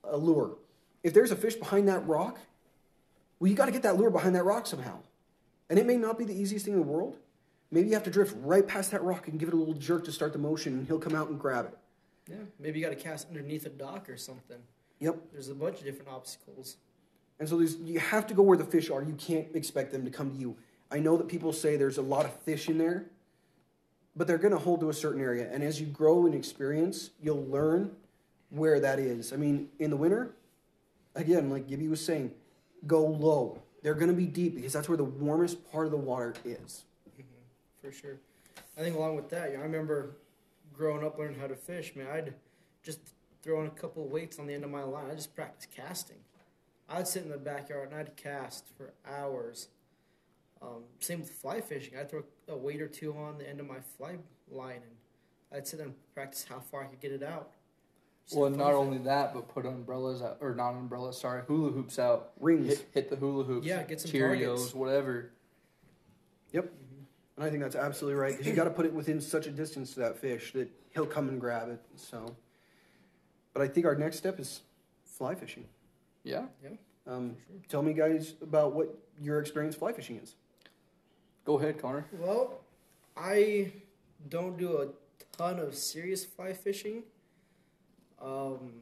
[0.04, 0.56] a lure.
[1.02, 2.38] If there's a fish behind that rock,
[3.38, 4.98] well, you got to get that lure behind that rock somehow.
[5.68, 7.16] And it may not be the easiest thing in the world.
[7.70, 10.04] Maybe you have to drift right past that rock and give it a little jerk
[10.04, 11.76] to start the motion, and he'll come out and grab it.
[12.30, 14.58] Yeah, maybe you got to cast underneath a dock or something.
[15.00, 15.16] Yep.
[15.32, 16.76] There's a bunch of different obstacles.
[17.38, 19.02] And so you have to go where the fish are.
[19.02, 20.56] You can't expect them to come to you.
[20.90, 23.06] I know that people say there's a lot of fish in there,
[24.14, 25.48] but they're going to hold to a certain area.
[25.52, 27.90] And as you grow in experience, you'll learn
[28.50, 29.32] where that is.
[29.32, 30.30] I mean, in the winter,
[31.14, 32.32] again, like Gibby was saying,
[32.86, 33.60] go low.
[33.82, 36.84] They're going to be deep because that's where the warmest part of the water is.
[37.10, 37.22] Mm-hmm.
[37.82, 38.16] for sure.
[38.78, 40.16] I think along with that, you know, I remember
[40.72, 41.94] growing up learning how to fish.
[41.96, 42.34] Man, I'd
[42.82, 43.00] just
[43.42, 45.06] throw in a couple weights on the end of my line.
[45.10, 46.16] I just practice casting.
[46.88, 49.68] I'd sit in the backyard and I'd cast for hours.
[50.62, 51.94] Um, same with fly fishing.
[51.98, 54.16] I'd throw a weight or two on the end of my fly
[54.50, 54.96] line and
[55.52, 57.50] I'd sit there and practice how far I could get it out.
[58.26, 61.18] Just Well, not fun with only that, but put umbrellas out, or not umbrellas.
[61.18, 62.32] Sorry, hula hoops out.
[62.40, 62.68] Rings.
[62.68, 63.66] Hit, hit the hula hoops.
[63.66, 64.74] Yeah, get some Cheerios, targets.
[64.74, 65.30] whatever.
[66.52, 66.72] Yep.
[67.36, 69.50] And I think that's absolutely right because you got to put it within such a
[69.50, 71.80] distance to that fish that he'll come and grab it.
[71.96, 72.34] So,
[73.52, 74.62] but I think our next step is
[75.04, 75.66] fly fishing.
[76.26, 76.46] Yeah.
[77.06, 77.36] Um,
[77.68, 80.34] tell me, guys, about what your experience fly fishing is.
[81.44, 82.04] Go ahead, Connor.
[82.18, 82.60] Well,
[83.16, 83.72] I
[84.28, 84.88] don't do a
[85.36, 87.04] ton of serious fly fishing.
[88.20, 88.72] Um,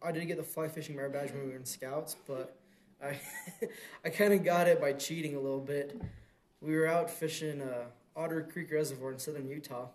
[0.00, 2.56] I did get the fly fishing merit badge when we were in scouts, but
[3.02, 3.18] I
[4.04, 6.00] I kind of got it by cheating a little bit.
[6.60, 9.88] We were out fishing uh, Otter Creek Reservoir in southern Utah.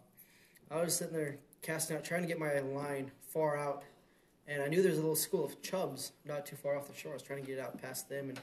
[0.69, 3.83] I was sitting there casting out, trying to get my line far out,
[4.47, 6.95] and I knew there was a little school of chubs not too far off the
[6.95, 7.11] shore.
[7.11, 8.41] I was trying to get it out past them, and I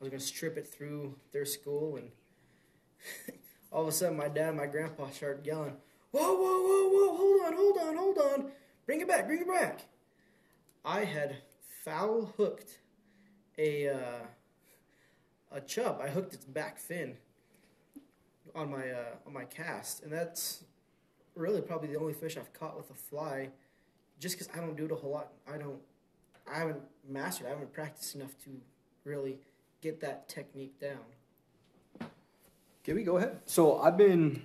[0.00, 2.10] was going to strip it through their school, and
[3.72, 5.76] all of a sudden, my dad and my grandpa started yelling,
[6.10, 7.16] "Whoa, whoa, whoa, whoa!
[7.16, 8.52] Hold on, hold on, hold on!
[8.86, 9.86] Bring it back, bring it back!"
[10.84, 11.36] I had
[11.84, 12.78] foul hooked
[13.58, 14.26] a uh,
[15.50, 16.00] a chub.
[16.02, 17.16] I hooked its back fin
[18.54, 20.64] on my uh, on my cast, and that's
[21.34, 23.50] really probably the only fish I've caught with a fly.
[24.22, 25.80] Just because I don't do it a whole lot, I don't,
[26.48, 27.48] I haven't mastered.
[27.48, 28.50] I haven't practiced enough to
[29.04, 29.38] really
[29.80, 31.00] get that technique down.
[32.84, 33.40] Gibby, go ahead.
[33.46, 34.42] So I've been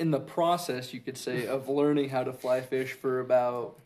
[0.00, 3.78] in the process, you could say, of learning how to fly fish for about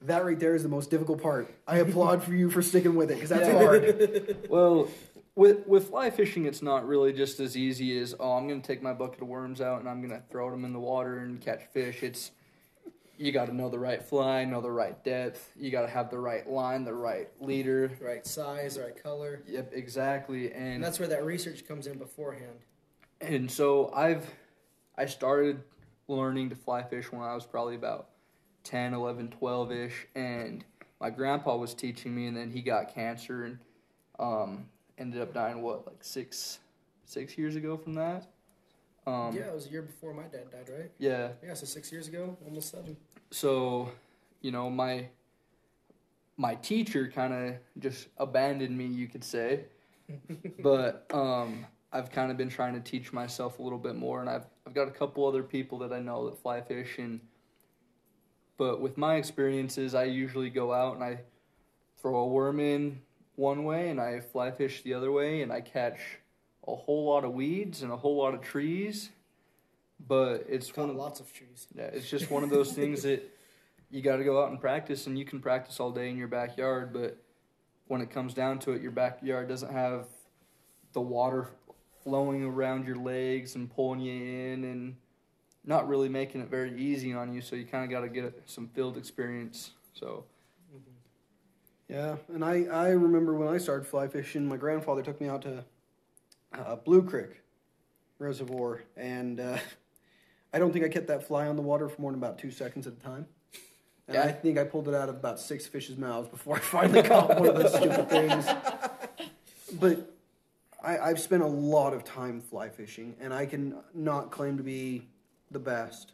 [0.00, 1.54] That right there is the most difficult part.
[1.68, 3.58] I applaud for you for sticking with it because that's Yeah.
[3.58, 4.46] hard.
[4.48, 4.88] well,
[5.34, 8.82] with with fly fishing, it's not really just as easy as oh, I'm gonna take
[8.82, 11.64] my bucket of worms out and I'm gonna throw them in the water and catch
[11.74, 12.02] fish.
[12.02, 12.30] It's
[13.20, 15.52] you got to know the right fly, know the right depth.
[15.54, 17.90] You got to have the right line, the right leader.
[18.00, 20.50] Right size, right color, Yep, exactly.
[20.52, 22.60] and And that's where that research comes in beforehand.
[23.20, 24.26] and so I've
[24.96, 25.62] I started
[26.08, 28.08] learning to fly fish when I was probably about
[28.64, 30.64] 10, 11, 12 ish, and
[30.98, 33.58] my grandpa was teaching me, and then he got cancer and
[34.18, 34.66] um,
[34.98, 35.60] ended up dying.
[35.60, 36.58] What like six
[37.04, 38.30] six years ago from that?
[39.06, 40.90] Um, yeah, it was a year before my dad died, right?
[40.98, 41.28] yeah.
[41.44, 42.96] Yeah, so six years ago, almost seven.
[43.30, 43.92] So,
[44.40, 45.08] you know, my
[46.36, 49.64] my teacher kind of just abandoned me, you could say.
[50.60, 54.28] but um, I've kind of been trying to teach myself a little bit more, and
[54.28, 57.20] I've I've got a couple other people that I know that fly fish, and
[58.56, 61.20] but with my experiences, I usually go out and I
[62.00, 63.00] throw a worm in
[63.36, 65.98] one way, and I fly fish the other way, and I catch
[66.66, 69.10] a whole lot of weeds and a whole lot of trees.
[70.08, 71.68] But it's one of lots of trees.
[71.74, 73.22] yeah, it's just one of those things that
[73.90, 76.28] you got to go out and practice, and you can practice all day in your
[76.28, 77.18] backyard, but
[77.88, 80.06] when it comes down to it, your backyard doesn't have
[80.92, 81.48] the water
[82.02, 84.96] flowing around your legs and pulling you in, and
[85.64, 87.40] not really making it very easy on you.
[87.40, 89.72] So you kind of got to get some field experience.
[89.92, 90.24] So
[91.88, 95.42] Yeah, and I, I remember when I started fly fishing, my grandfather took me out
[95.42, 95.64] to
[96.56, 97.42] uh, Blue Creek
[98.18, 99.58] Reservoir, and uh,
[100.52, 102.50] I don't think I kept that fly on the water for more than about two
[102.50, 103.26] seconds at a time.
[104.08, 107.02] And I think I pulled it out of about six fish's mouths before I finally
[107.02, 108.44] caught one of those stupid things.
[109.78, 110.12] But
[110.82, 114.64] I, I've spent a lot of time fly fishing, and I can not claim to
[114.64, 115.06] be
[115.52, 116.12] the best,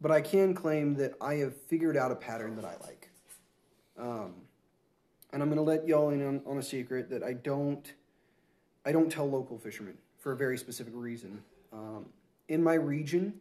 [0.00, 3.10] but I can claim that I have figured out a pattern that I like.
[3.98, 4.34] Um,
[5.32, 7.92] and I'm going to let y'all in on, on a secret that I don't,
[8.86, 11.42] I don't tell local fishermen for a very specific reason.
[11.72, 12.06] Um,
[12.48, 13.34] in my region,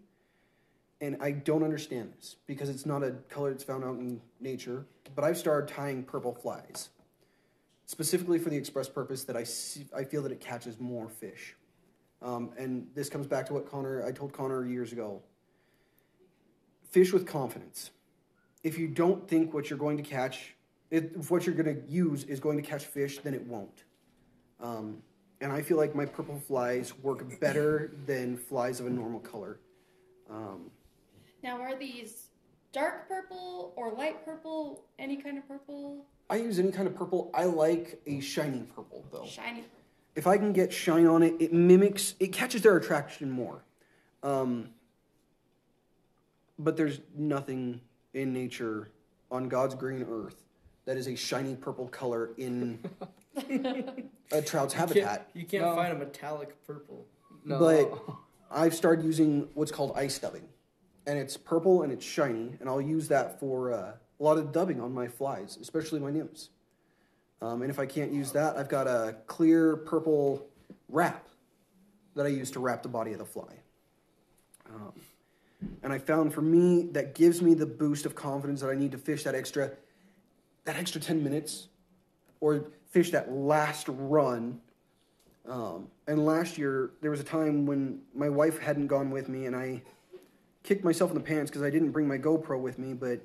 [1.01, 4.86] and I don't understand this because it's not a color that's found out in nature,
[5.15, 6.89] but I've started tying purple flies,
[7.86, 11.55] specifically for the express purpose that I see, I feel that it catches more fish.
[12.21, 15.21] Um, and this comes back to what Connor I told Connor years ago.
[16.89, 17.91] Fish with confidence.
[18.63, 20.55] If you don't think what you're going to catch,
[20.89, 23.84] if what you're going to use is going to catch fish, then it won't.
[24.62, 25.03] Um,
[25.41, 29.60] and I feel like my purple flies work better than flies of a normal color.
[30.29, 30.71] Um,
[31.45, 32.29] Now, are these
[32.73, 34.84] dark purple or light purple?
[34.97, 36.03] Any kind of purple?
[36.27, 37.29] I use any kind of purple.
[37.36, 39.27] I like a shiny purple though.
[39.27, 39.63] Shiny.
[40.15, 43.63] If I can get shine on it, it mimics, it catches their attraction more.
[44.23, 44.69] Um,
[46.58, 47.79] but there's nothing
[48.15, 48.89] in nature
[49.29, 50.45] on God's green earth
[50.86, 52.79] that is a shiny purple color in
[54.31, 55.29] a trout's You can't, habitat.
[55.36, 55.75] you can't No.
[55.75, 57.05] find a metallic purple.
[57.43, 58.15] no, But-
[58.49, 60.47] I've started using what's called ice dubbing,
[61.08, 64.52] and it's purple and it's shiny, and I'll use that for uh, a lot of
[64.52, 66.50] dubbing on my flies, especially my nymphs.
[67.41, 70.48] Um, and if I can't use that, I've got a clear purple
[70.89, 71.28] wrap
[72.15, 73.54] that I use to wrap the body of the fly.
[74.74, 74.94] Um,
[75.84, 78.91] and I found for me that gives me the boost of confidence that I need
[78.94, 79.72] to fish that extra,
[80.63, 81.68] that extra ten minutes,
[82.39, 84.62] or fish that last run
[85.48, 89.46] um, and last year, there was a time when my wife hadn't gone with me,
[89.46, 89.82] and I
[90.65, 92.93] kicked myself in the pants because I didn't bring my GoPro with me.
[92.93, 93.21] But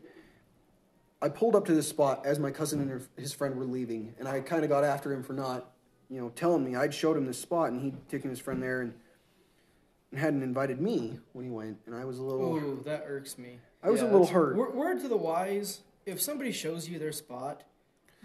[1.21, 4.15] I pulled up to this spot as my cousin and her, his friend were leaving,
[4.19, 5.71] and I kind of got after him for not,
[6.09, 6.77] you know, telling me.
[6.77, 8.95] I'd showed him this spot, and he'd taken his friend there, and
[10.11, 12.57] and hadn't invited me when he went, and I was a little.
[12.57, 13.59] Ooh, that irks me.
[13.83, 14.57] I was a little hurt.
[14.57, 17.63] Word, word to the wise: if somebody shows you their spot,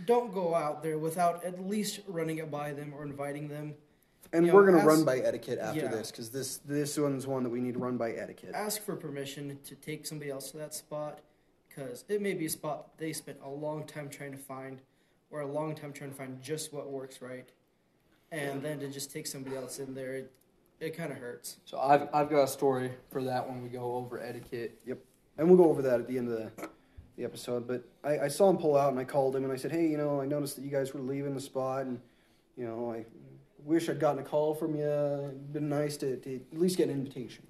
[0.06, 3.76] don't go out there without at least running it by them or inviting them.
[4.34, 5.88] And you we're know, gonna ask- run by etiquette after Yeah.
[5.90, 8.52] this because this this one's one that we need to run by etiquette.
[8.54, 11.22] Ask for permission to take somebody else to that spot,
[11.70, 14.82] because it may be a spot they spent a long time trying to find,
[15.32, 17.50] or a long time trying to find just what works right,
[18.32, 20.32] and then to just take somebody else in there, it,
[20.80, 21.58] it kind of hurts.
[21.66, 24.80] So I've I've got a story for that when we go over etiquette.
[24.86, 24.98] Yep,
[25.38, 26.70] and we'll go over that at the end of the,
[27.16, 27.68] the episode.
[27.68, 29.88] But I, I saw him pull out, and I called him, and I said, "Hey,
[29.88, 32.02] you know, I noticed that you guys were leaving the spot, and
[32.58, 33.06] you know, I
[33.66, 34.86] wish I'd gotten a call from you.
[34.86, 37.46] It'd been nice to, to at least get an invitation."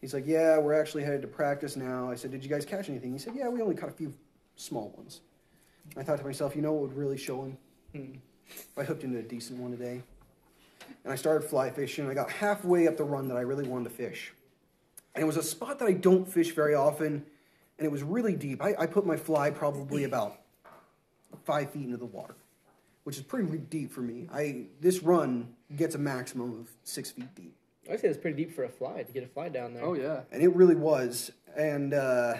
[0.00, 2.88] He's like, "Yeah, we're actually headed to practice now." I said, "Did you guys catch
[2.88, 4.12] anything?" He said, "Yeah, we only caught a few
[4.56, 5.20] small ones."
[5.96, 7.58] I thought to myself, you know what would really show him?
[7.92, 8.14] Hmm.
[8.46, 10.02] If I hooked into a decent one today.
[11.04, 12.08] And I started fly fishing.
[12.08, 14.32] I got halfway up the run that I really wanted to fish.
[15.14, 17.24] And it was a spot that I don't fish very often,
[17.78, 18.62] and it was really deep.
[18.62, 20.40] I, I put my fly probably about
[21.44, 22.34] five feet into the water,
[23.04, 24.26] which is pretty deep for me.
[24.32, 27.54] I this run gets a maximum of six feet deep,
[27.90, 29.84] I say it's pretty deep for a fly to get a fly down there.
[29.84, 30.20] Oh yeah.
[30.32, 31.30] and it really was.
[31.56, 32.34] And uh,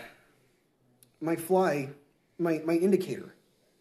[1.21, 1.91] my fly,
[2.39, 3.35] my my indicator,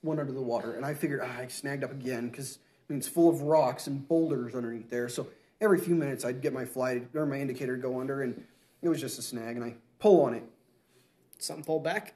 [0.03, 2.99] went under the water, and I figured ah, I snagged up again because I mean
[2.99, 5.09] it's full of rocks and boulders underneath there.
[5.09, 5.27] So
[5.61, 8.43] every few minutes I'd get my fly or my indicator to go under, and
[8.81, 10.43] it was just a snag, and I pull on it,
[11.39, 12.13] Something pull back.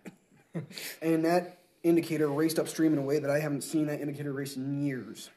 [1.01, 4.55] and that indicator raced upstream in a way that I haven't seen that indicator race
[4.55, 5.29] in years.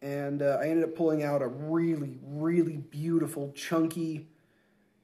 [0.00, 4.28] And uh, I ended up pulling out a really, really beautiful, chunky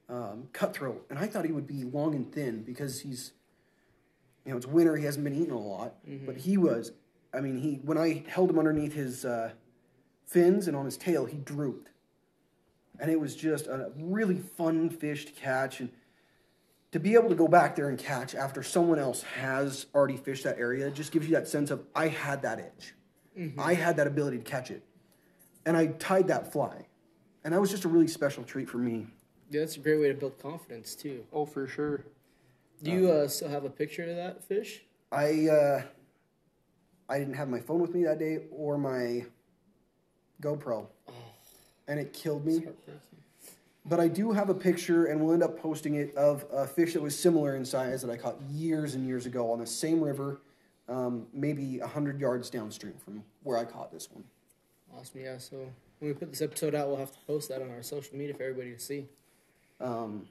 [0.07, 1.05] um, cutthroat.
[1.09, 3.33] And I thought he would be long and thin because he's,
[4.45, 4.95] you know, it's winter.
[4.95, 6.91] He hasn't been eating a lot, but he was.
[7.33, 9.51] I mean, he when I held him underneath his uh,
[10.25, 11.89] fins and on his tail, he drooped,
[12.99, 15.89] and it was just a really fun fish to catch and
[16.95, 20.45] to be able to go back there and catch after someone else has already fished
[20.45, 22.95] that area just gives you that sense of I had that edge.
[23.59, 24.81] I had that ability to catch it.
[25.65, 26.87] And I tied that fly.
[27.43, 29.07] And that was just a really special treat for me.
[29.51, 31.25] Yeah, that's a great way to build confidence too.
[31.33, 32.05] Oh for sure.
[32.81, 34.83] Do you uh, still have a picture of that fish?
[35.11, 35.81] I uh,
[37.09, 39.25] I didn't have my phone with me that day or my
[40.41, 40.87] GoPro.
[41.89, 42.65] And it killed me.
[43.87, 46.93] But I do have a picture, and we'll end up posting it, of a fish
[46.93, 50.01] that was similar in size that I caught years and years ago on the same
[50.01, 50.41] river,
[50.89, 54.23] um, maybe 100 yards downstream from where I caught this one.
[54.97, 55.21] Awesome.
[55.21, 55.37] Yeah.
[55.37, 55.57] So
[55.99, 58.33] when we put this episode out, we'll have to post that on our social media
[58.33, 59.05] for everybody to see.
[59.79, 60.27] Um,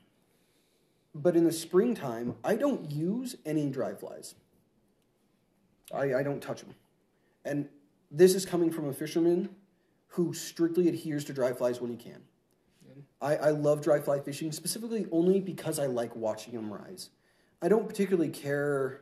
[1.14, 4.34] but in the springtime, I don't use any dry flies.
[5.94, 6.74] I, I don't touch them.
[7.44, 7.68] And
[8.10, 9.50] this is coming from a fisherman
[10.08, 12.22] who strictly adheres to dry flies when he can.
[13.20, 17.10] I, I love dry fly fishing specifically only because I like watching them rise.
[17.62, 19.00] I don't particularly care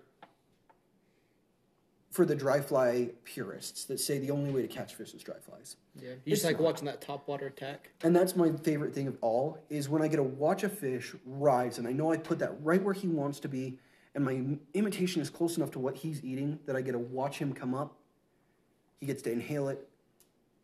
[2.13, 5.39] for the dry fly purists that say the only way to catch fish is dry
[5.41, 5.77] flies.
[6.01, 6.11] Yeah.
[6.25, 6.63] You just like not.
[6.63, 7.91] watching that top water attack.
[8.03, 11.15] And that's my favorite thing of all is when I get to watch a fish
[11.25, 13.79] rise and I know I put that right where he wants to be
[14.15, 17.39] and my imitation is close enough to what he's eating that I get to watch
[17.39, 17.97] him come up.
[19.01, 19.89] He gets to inhale it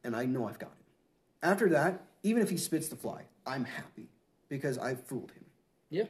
[0.04, 1.46] and I know I've got it.
[1.46, 4.08] After that, even if he spits the fly, I'm happy
[4.48, 5.44] because I've fooled him.
[5.90, 6.04] Yeah,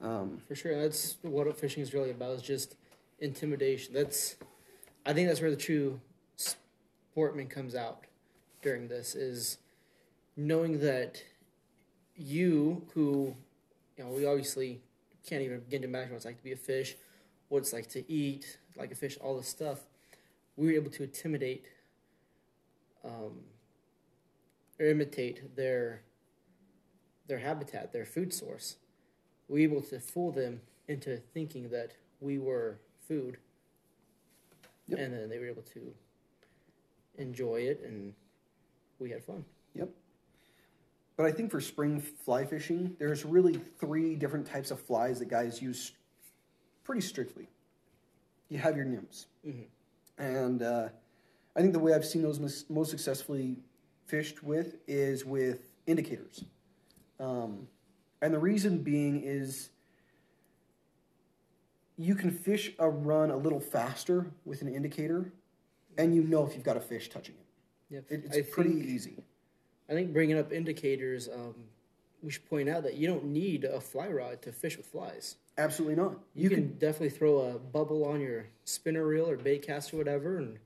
[0.00, 0.80] Um, for sure.
[0.80, 2.32] That's what fishing is really about.
[2.32, 2.76] Is just
[3.18, 3.94] intimidation.
[3.94, 4.36] That's,
[5.06, 6.00] I think that's where the true
[6.36, 8.04] sportman comes out
[8.62, 9.14] during this.
[9.14, 9.58] Is
[10.36, 11.22] knowing that
[12.14, 13.34] you, who,
[13.96, 14.82] you know, we obviously
[15.26, 16.96] can't even begin to imagine what it's like to be a fish,
[17.48, 19.80] what it's like to eat like a fish, all this stuff.
[20.56, 21.66] We were able to intimidate,
[23.04, 23.40] um,
[24.78, 26.02] or imitate their
[27.28, 28.76] their habitat, their food source.
[29.48, 33.38] We were able to fool them into thinking that we were food,
[34.88, 34.98] Yep.
[34.98, 35.94] and then they were able to
[37.18, 38.14] enjoy it, and
[38.98, 39.44] we had fun.
[39.74, 39.90] Yep.
[41.16, 45.28] But I think for spring fly fishing, there's really three different types of flies that
[45.28, 45.92] guys use
[46.84, 47.48] pretty strictly.
[48.48, 49.26] You have your nymphs.
[50.16, 50.88] And uh,
[51.54, 53.56] I think the way I've seen those most successfully
[54.06, 56.44] fished with is with indicators.
[57.20, 57.68] Um,
[58.22, 59.70] and the reason being is
[61.96, 65.32] you can fish a run a little faster with an indicator,
[65.96, 67.46] and you know if you've got a fish touching it.
[67.90, 69.24] Yeah, it it's I pretty think- easy.
[69.90, 71.54] I think bringing up indicators, um,
[72.22, 75.36] we should point out that you don't need a fly rod to fish with flies.
[75.56, 76.18] Absolutely not.
[76.34, 80.36] You, can, definitely throw a bubble on your spinner reel or bait cast or whatever,
[80.36, 80.58] and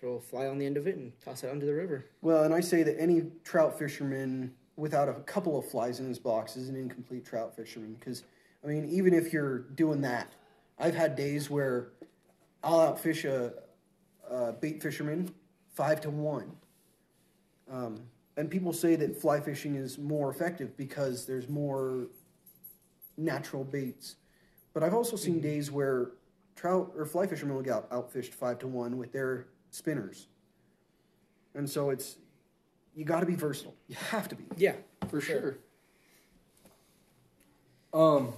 [0.00, 2.06] throw a fly on the end of it and toss it onto the river.
[2.22, 6.18] Well, and I say that any trout fisherman without a couple of flies in his
[6.18, 7.94] box is an incomplete trout fisherman.
[7.98, 8.22] Because
[8.64, 10.32] I mean, even if you're doing that,
[10.78, 11.88] I've had days where
[12.62, 13.52] I'll outfish a,
[14.32, 15.34] a bait fisherman
[15.74, 16.52] five to one.
[17.70, 18.02] Um,
[18.36, 22.06] and people say that fly fishing is more effective because there's more
[23.16, 24.14] natural baits.
[24.72, 26.12] But I've also seen days where
[26.54, 30.28] trout or fly fishermen will get out, outfished five to one with their spinners.
[31.54, 32.16] And so it's
[32.94, 33.74] you got to be versatile.
[33.88, 34.44] You have to be.
[34.56, 34.74] Yeah,
[35.08, 35.58] for sure.
[37.92, 38.32] Um,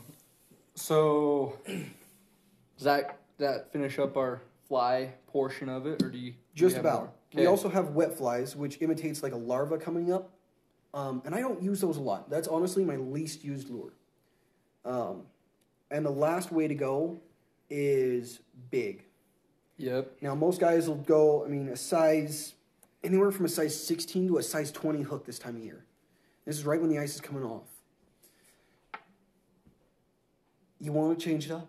[0.75, 6.37] so does that that finish up our fly portion of it, or do you do
[6.37, 7.01] you Just have about.
[7.01, 7.13] more?
[7.35, 10.31] We also have wet flies, which imitates like a larva coming up,
[10.95, 12.29] um, and I don't use those a lot.
[12.29, 13.93] That's honestly my least used lure.
[14.85, 15.23] Um,
[15.91, 17.21] and the last way to go
[17.69, 19.05] is big.
[19.77, 20.17] Yep.
[20.21, 22.55] Now, most guys will go, I mean, a size,
[23.03, 25.85] anywhere from a size 16 to a size 20 hook this time of year.
[26.45, 27.69] This is right when the ice is coming off.
[30.79, 31.69] You want to change it up?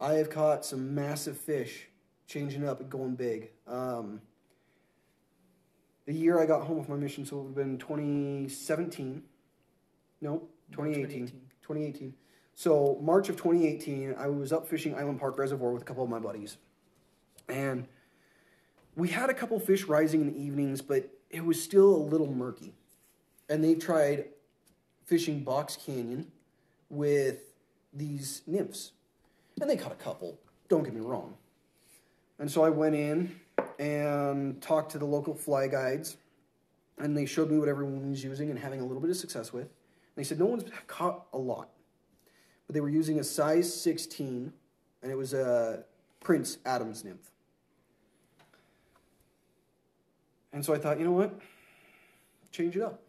[0.00, 1.88] I have caught some massive fish
[2.26, 3.50] changing up and going big.
[3.66, 4.20] Um,
[6.06, 9.22] the year I got home with my mission, so it would have been 2017.
[10.20, 11.28] No, 2018.
[11.62, 12.14] 2018.
[12.54, 16.10] So March of 2018, I was up fishing Island Park Reservoir with a couple of
[16.10, 16.56] my buddies,
[17.48, 17.88] and
[18.96, 22.32] we had a couple fish rising in the evenings, but it was still a little
[22.32, 22.72] murky.
[23.48, 24.26] And they tried
[25.04, 26.30] fishing Box Canyon
[26.88, 27.54] with
[27.92, 28.92] these nymphs,
[29.60, 30.38] and they caught a couple.
[30.68, 31.34] Don't get me wrong.
[32.38, 33.38] And so I went in
[33.78, 36.16] and talked to the local fly guides,
[36.98, 39.52] and they showed me what everyone was using and having a little bit of success
[39.52, 39.64] with.
[39.64, 41.70] And they said no one's caught a lot,
[42.66, 44.52] but they were using a size 16,
[45.02, 45.84] and it was a
[46.20, 47.30] Prince Adams nymph.
[50.54, 51.34] And so I thought, you know what?
[52.52, 53.00] Change it up.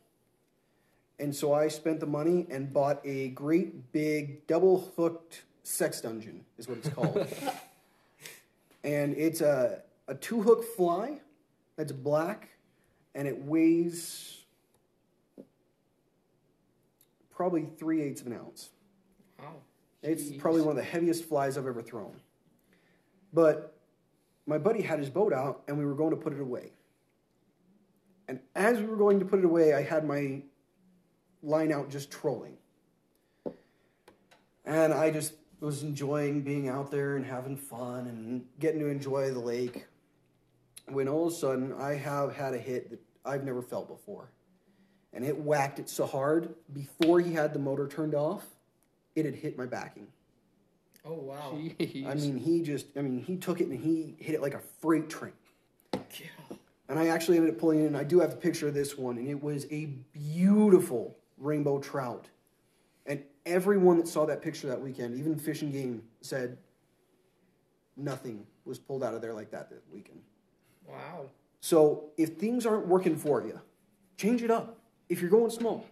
[1.20, 6.44] And so I spent the money and bought a great big double hooked sex dungeon,
[6.58, 7.26] is what it's called.
[8.84, 11.20] and it's a, a two hook fly
[11.78, 12.50] that's black
[13.14, 14.44] and it weighs
[17.34, 18.70] probably three eighths of an ounce.
[19.40, 19.54] Wow.
[20.02, 20.40] It's Jeez.
[20.40, 22.16] probably one of the heaviest flies I've ever thrown.
[23.32, 23.78] But
[24.48, 26.72] my buddy had his boat out and we were going to put it away.
[28.28, 30.42] And as we were going to put it away, I had my
[31.44, 32.58] line out just trolling.
[34.66, 39.32] And I just was enjoying being out there and having fun and getting to enjoy
[39.32, 39.86] the lake.
[40.88, 44.30] When all of a sudden I have had a hit that I've never felt before.
[45.14, 48.44] And it whacked it so hard before he had the motor turned off,
[49.16, 50.08] it had hit my backing.
[51.06, 51.54] Oh wow.
[51.54, 52.08] Jeez.
[52.08, 54.62] I mean, he just, I mean, he took it and he hit it like a
[54.82, 55.34] freight train.
[56.88, 59.18] And I actually ended up pulling in, I do have a picture of this one,
[59.18, 62.30] and it was a beautiful rainbow trout.
[63.06, 66.58] And everyone that saw that picture that weekend, even Fish and Game, said
[67.98, 70.22] nothing was pulled out of there like that that weekend.
[70.88, 71.26] Wow.
[71.62, 73.60] So if things aren't working for you,
[74.18, 74.78] change it up.
[75.10, 75.86] If you're going small,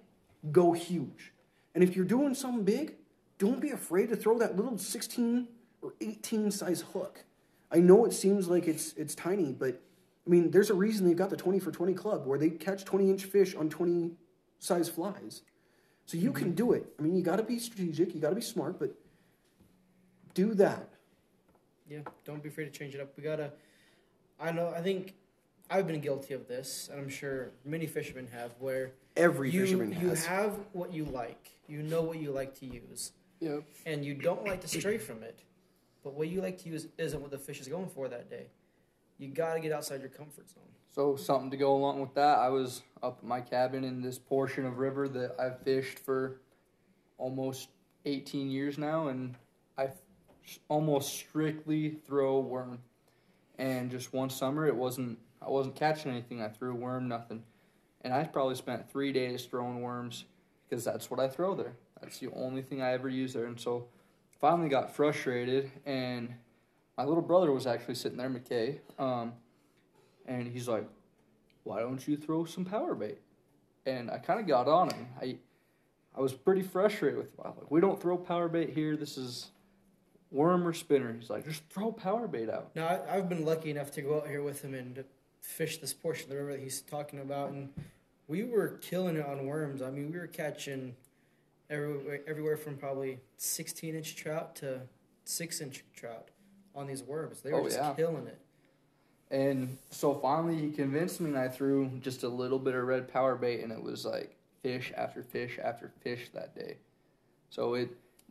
[0.52, 1.34] go huge.
[1.74, 2.96] And if you're doing something big,
[3.40, 5.48] don't be afraid to throw that little 16
[5.82, 7.24] or 18 size hook.
[7.72, 9.82] I know it seems like it's it's tiny, but
[10.26, 12.86] I mean, there's a reason they've got the 20 for 20 club where they catch
[12.86, 14.12] 20 inch fish on 20
[14.60, 15.42] size flies.
[16.06, 16.56] So you can mm-hmm.
[16.56, 16.94] do it.
[16.98, 18.94] I mean, you got to be strategic, you got to be smart, but
[20.34, 20.90] do that.
[21.90, 23.14] Yeah, don't be afraid to change it up.
[23.18, 23.52] We gotta.
[24.40, 24.74] I know.
[24.76, 25.14] I think
[25.70, 29.92] I've been guilty of this, and I'm sure many fishermen have, where Every you fisherman
[30.00, 30.26] you has.
[30.26, 33.64] have what you like, you know what you like to use, Yep.
[33.86, 35.44] and you don't like to stray from it.
[36.04, 38.48] But what you like to use isn't what the fish is going for that day.
[39.18, 40.64] You gotta get outside your comfort zone.
[40.94, 42.38] So something to go along with that.
[42.38, 46.42] I was up at my cabin in this portion of river that I've fished for
[47.18, 47.70] almost
[48.06, 49.36] 18 years now, and
[49.78, 49.88] I
[50.68, 52.80] almost strictly throw worm.
[53.58, 56.42] And just one summer, it wasn't I wasn't catching anything.
[56.42, 57.44] I threw a worm, nothing,
[58.02, 60.26] and I probably spent three days throwing worms
[60.70, 61.74] because that's what I throw there.
[62.02, 63.88] That's the only thing I ever use there, and so
[64.40, 66.36] finally got frustrated and.
[66.98, 69.34] My little brother was actually sitting there, McKay, um,
[70.28, 70.88] and he's like,
[71.64, 73.20] "Why don't you throw some power bait?"
[73.86, 75.08] And I kind of got on him.
[75.20, 75.38] I
[76.16, 77.44] I was pretty frustrated with him.
[77.44, 78.96] Like, "We don't throw power bait here.
[78.96, 79.52] This is
[80.32, 83.72] worm or spinner." He's like, "Just throw power bait out." Now, I, I've been lucky
[83.72, 85.04] enough to go out here with him and
[85.42, 87.74] fish this portion of the river that he's talking about, and
[88.28, 89.82] we were killing it on worms.
[89.82, 90.96] I mean, we were catching
[91.72, 94.82] everywhere, everywhere from probably 16 inch trout to
[95.26, 96.30] six inch trout
[96.76, 97.42] on these worms.
[97.42, 97.94] They were Oh, just yeah.
[97.94, 98.40] killing it.
[99.32, 103.12] And so finally he convinced me and I threw just a little bit of red
[103.12, 106.78] power bait and it was like fish after fish after fish that day.
[107.50, 107.90] So it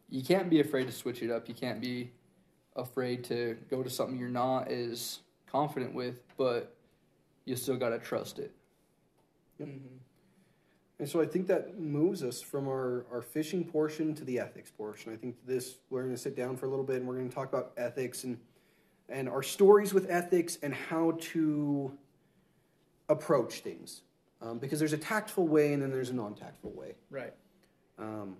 [0.08, 1.48] you can't be afraid to switch it up.
[1.48, 2.12] You can't be
[2.76, 5.20] afraid to go to something you're not as
[5.50, 6.74] confident with, but
[7.44, 8.52] you still got to trust it.
[9.60, 9.96] Mm-hmm.
[11.02, 14.70] And so I think that moves us from our, our fishing portion to the ethics
[14.70, 15.12] portion.
[15.12, 17.28] I think this we're going to sit down for a little bit and we're going
[17.28, 18.38] to talk about ethics and
[19.08, 21.90] and our stories with ethics and how to
[23.08, 24.02] approach things.
[24.40, 26.94] Um, because there's a tactful way and then there's a non-tactful way.
[27.10, 27.34] Right.
[27.98, 28.36] Um,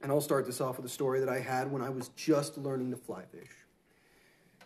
[0.00, 2.56] and I'll start this off with a story that I had when I was just
[2.56, 3.50] learning to fly fish.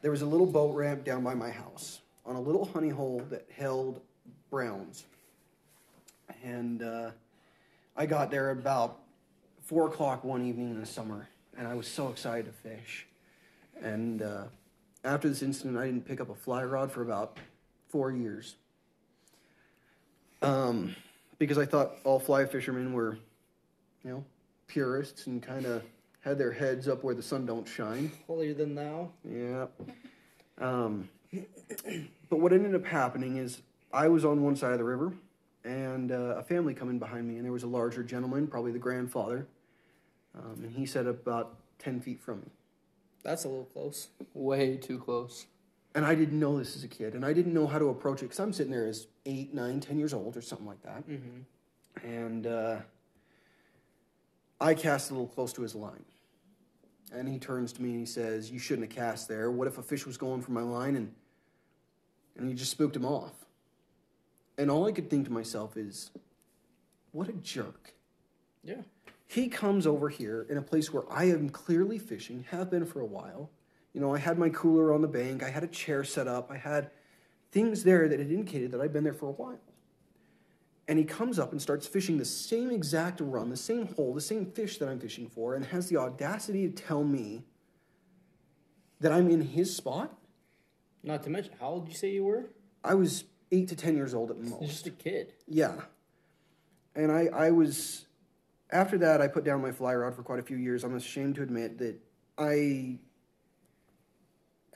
[0.01, 3.21] There was a little boat ramp down by my house on a little honey hole
[3.31, 4.01] that held
[4.49, 5.07] browns.
[6.43, 7.11] And uh,
[7.97, 8.99] I got there about
[9.63, 13.07] four o'clock one evening in the summer, and I was so excited to fish.
[13.83, 14.45] And uh,
[15.05, 17.39] after this incident, I didn't pick up a fly rod for about
[17.89, 18.57] four years.
[20.43, 20.95] Um,
[21.39, 23.19] because I thought all fly fishermen were,
[24.05, 24.25] you know,
[24.67, 25.83] purists and kind of
[26.21, 28.11] had their heads up where the sun don't shine.
[28.27, 29.11] Holier than thou.
[29.25, 29.67] Yeah.
[30.59, 31.09] Um,
[32.31, 33.61] but what ended up happening is
[33.93, 35.13] I was on one side of the river,
[35.67, 38.79] and uh, a family coming behind me, and there was a larger gentleman, probably the
[38.79, 39.47] grandfather,
[40.35, 42.47] um, and he sat about ten feet from me.
[43.25, 44.09] That's a little close.
[44.35, 45.47] Way too close.
[45.97, 48.21] And I didn't know this as a kid, and I didn't know how to approach
[48.21, 51.09] it because I'm sitting there as eight, nine, ten years old or something like that.
[51.09, 52.07] Mm-hmm.
[52.07, 52.77] And uh,
[54.61, 56.05] I cast a little close to his line.
[57.13, 59.51] And he turns to me and he says, You shouldn't have cast there.
[59.51, 60.97] What if a fish was going for my line?
[60.97, 61.13] And,
[62.37, 63.46] and he just spooked him off.
[64.59, 66.11] And all I could think to myself is,
[67.13, 67.95] What a jerk.
[68.63, 68.83] Yeah.
[69.29, 73.01] He comes over here in a place where I am clearly fishing, have been for
[73.01, 73.51] a while.
[73.93, 76.51] You know, I had my cooler on the bank, I had a chair set up,
[76.51, 76.91] I had
[77.51, 79.61] things there that had indicated that I'd been there for a while.
[80.89, 84.21] And he comes up and starts fishing the same exact run, the same hole, the
[84.21, 87.45] same fish that I'm fishing for, and has the audacity to tell me
[89.01, 90.17] that I'm in his spot.
[91.03, 92.51] Not to mention, how old did you say you were?
[92.85, 94.67] I was eight to ten years old at most.
[94.67, 95.33] just a kid.
[95.47, 95.75] Yeah.
[96.95, 98.07] And I, I was,
[98.71, 100.83] after that, I put down my fly rod for quite a few years.
[100.83, 101.97] I'm ashamed to admit that
[102.39, 102.99] I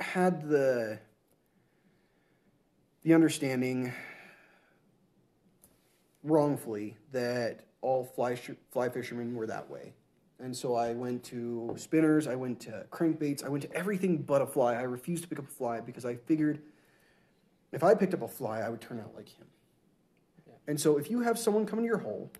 [0.01, 0.99] had the,
[3.03, 3.93] the understanding
[6.23, 9.95] wrongfully that all fly, sh- fly fishermen were that way.
[10.39, 14.41] And so I went to spinners, I went to crankbaits, I went to everything but
[14.41, 14.75] a fly.
[14.75, 16.61] I refused to pick up a fly because I figured
[17.73, 19.47] if I picked up a fly, I would turn out like him.
[20.67, 22.31] And so if you have someone come into your hole,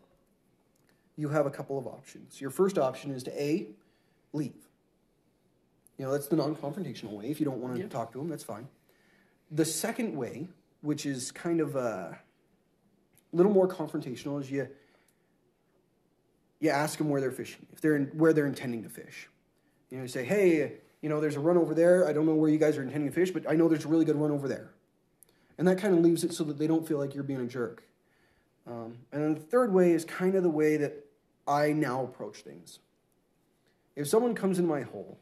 [1.17, 2.41] you have a couple of options.
[2.41, 3.69] Your first option is to A,
[4.33, 4.69] leave.
[5.99, 7.31] You know, that's the non confrontational way.
[7.31, 7.89] If you don't want to Yeah.
[7.89, 8.69] talk to them, that's fine.
[9.51, 10.49] The second way,
[10.81, 12.19] which is kind of a
[13.33, 14.69] little more confrontational, is you
[16.61, 19.29] you ask them where they're fishing, if they're in, where they're intending to fish.
[19.91, 22.07] You know, you say, hey, you know, there's a run over there.
[22.07, 23.89] I don't know where you guys are intending to fish, but I know there's a
[23.89, 24.71] really good run over there.
[25.61, 27.47] And that kind of leaves it so that they don't feel like you're being a
[27.47, 27.83] jerk.
[28.67, 31.05] Um, and then the third way is kind of the way that
[31.47, 32.79] I now approach things.
[33.95, 35.19] If someone comes in my hole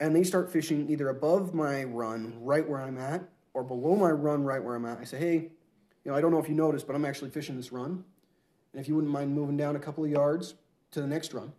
[0.00, 4.12] and they start fishing either above my run, right where I'm at, or below my
[4.12, 5.50] run, right where I'm at, I say, hey,
[6.02, 8.02] you know, I don't know if you noticed, but I'm actually fishing this run.
[8.72, 10.54] And if you wouldn't mind moving down a couple of yards
[10.92, 11.52] to the next run,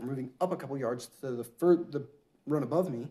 [0.00, 2.04] or moving up a couple of yards to the, fir- the
[2.46, 3.06] run above me,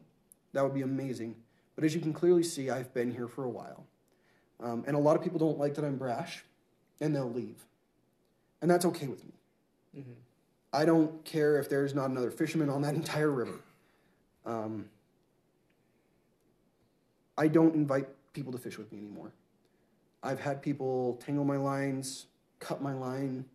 [0.51, 1.37] that would be amazing.
[1.79, 3.85] But as you can clearly see, I've been here for a while.
[4.59, 6.43] Um, and a lot of people don't like that I'm brash,
[6.99, 7.55] and they'll leave.
[8.61, 10.03] And that's okay with me.
[10.73, 13.61] I don't care if there's not another fisherman on that entire river.
[14.45, 14.89] Um,
[17.37, 19.31] I don't invite people to fish with me anymore.
[20.21, 22.25] I've had people tangle my lines,
[22.59, 23.45] cut my line,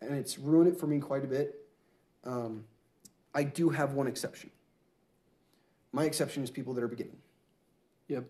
[0.00, 1.54] and it's ruined it for me quite a bit.
[2.24, 2.64] Um,
[3.34, 4.48] I do have one exception.
[5.92, 7.18] My exception is people that are beginning.
[8.08, 8.24] Yep.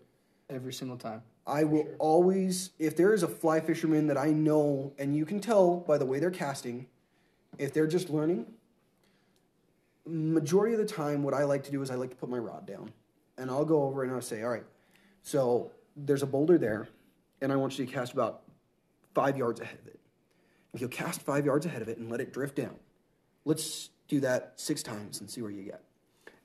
[0.49, 1.21] Every single time.
[1.45, 5.39] I will always, if there is a fly fisherman that I know, and you can
[5.39, 6.87] tell by the way they're casting,
[7.57, 8.45] if they're just learning,
[10.05, 12.37] majority of the time, what I like to do is I like to put my
[12.37, 12.91] rod down,
[13.37, 14.65] and I'll go over and I'll say, all right,
[15.23, 16.89] so there's a boulder there,
[17.41, 18.41] and I want you to cast about
[19.13, 19.99] five yards ahead of it.
[20.73, 22.75] If you'll cast five yards ahead of it and let it drift down,
[23.45, 25.83] let's do that six times and see where you get.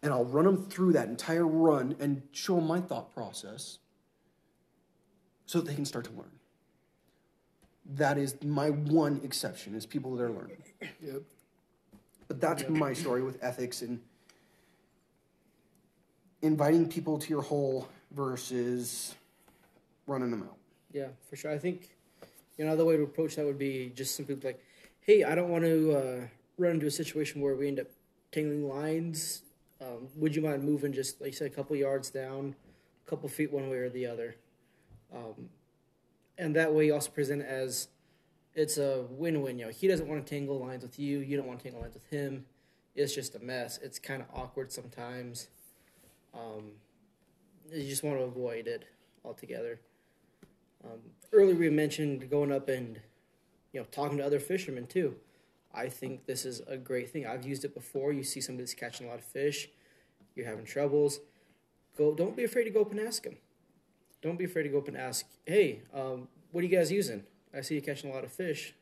[0.05, 3.79] And I'll run them through that entire run and show them my thought process
[5.47, 6.31] so that they can start to learn.
[7.87, 10.63] That is my one exception is people that are learning.
[11.03, 11.23] Yep.
[12.29, 14.01] But that's my story with ethics and
[16.43, 19.15] inviting people to your hole versus
[20.07, 20.57] running them out.
[20.93, 21.51] Yeah, for sure.
[21.51, 21.97] I think
[22.59, 24.63] you know another way to approach that would be just simply like,
[25.01, 26.27] hey, I don't want to uh,
[26.59, 27.87] run into a situation where we end up
[28.33, 29.44] tangling lines.
[29.85, 32.55] Um, would you mind moving just like you said, a couple yards down,
[33.07, 34.37] a couple feet one way or the other,
[35.15, 35.51] um,
[36.39, 37.89] and that way you also present it as
[38.55, 39.59] it's a win-win.
[39.59, 41.19] You know, he doesn't want to tangle lines with you.
[41.19, 42.47] You don't want to tangle lines with him.
[42.95, 43.79] It's just a mess.
[43.83, 45.49] It's kind of awkward sometimes.
[46.33, 46.73] Um,
[47.73, 48.85] you just want to avoid it
[49.25, 49.81] altogether.
[50.85, 51.01] Um,
[51.33, 53.01] earlier we mentioned going up and
[53.73, 55.17] you know talking to other fishermen too.
[55.75, 57.27] I think this is a great thing.
[57.27, 58.13] I've used it before.
[58.13, 59.69] You see somebody that's catching a lot of fish,
[60.35, 61.21] you're having troubles.
[61.99, 62.15] Go.
[62.15, 63.37] Don't be afraid to go up and ask them.
[64.23, 65.27] Don't be afraid to go up and ask.
[65.47, 67.25] Hey, um, what are you guys using?
[67.57, 68.75] I see you catching a lot of fish.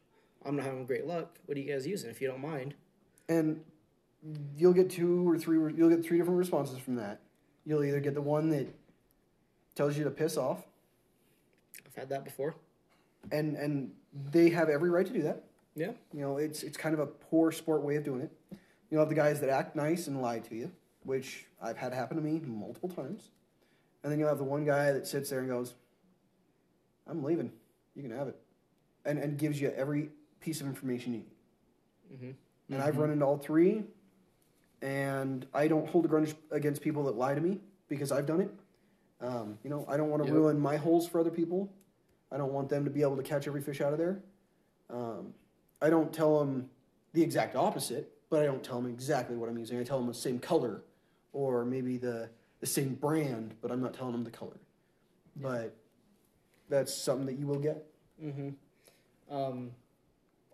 [0.45, 1.39] I'm not having great luck.
[1.47, 2.11] What are you guys using?
[2.11, 2.75] If you don't mind.
[3.29, 3.61] and
[4.57, 7.21] you'll get two or three you'll get three different responses from that
[7.65, 8.73] you'll either get the one that
[9.75, 10.63] tells you to piss off
[11.85, 12.55] I've had that before.
[13.33, 13.91] and and
[14.31, 15.43] they have every right to do that
[15.75, 15.93] Yeah.
[16.13, 18.31] you know it's it's kind of a poor sport way of doing it
[18.91, 20.71] you'll have the guys that act nice and lie to you
[21.05, 23.31] which i've had happen to me multiple times
[24.03, 25.75] and then you'll have the one guy that sits there and goes
[27.09, 27.51] i'm leaving
[27.95, 28.37] you can have it
[29.05, 30.11] and and gives you every
[30.41, 31.27] piece of information you need
[32.13, 32.75] Mm-hmm.
[32.75, 33.85] and I've run into all three.
[34.83, 37.59] And I don't hold a grudge against people that lie to me
[37.89, 38.51] because I've done it.
[39.21, 40.37] Um, you know, I don't want to Yep.
[40.37, 41.73] ruin my holes for other people.
[42.31, 44.21] I don't want them to be able to catch every fish out of there.
[44.91, 45.33] Um,
[45.83, 46.71] I don't tell them
[47.13, 49.79] the exact opposite, but I don't tell them exactly what I'm using.
[49.79, 50.83] I tell them the same color
[51.33, 52.31] or maybe the,
[52.61, 54.61] the same brand, but I'm not telling them the color.
[55.37, 55.75] But
[56.69, 57.85] that's something that you will get.
[58.23, 58.51] Mm-hmm.
[59.35, 59.73] Um,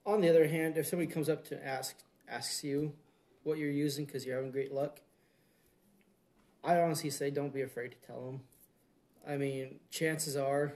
[0.06, 1.96] on the other hand, if somebody comes up to ask
[2.28, 2.92] asks you
[3.42, 5.00] what you're using because you're having great luck,
[6.64, 8.40] I honestly say don't be afraid to tell them.
[9.26, 10.74] I mean, chances are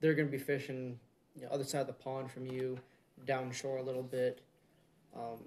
[0.00, 0.98] they're going to be fishing
[1.36, 2.78] you know, other side of the pond from you,
[3.26, 4.40] down shore a little bit.
[5.14, 5.38] Um,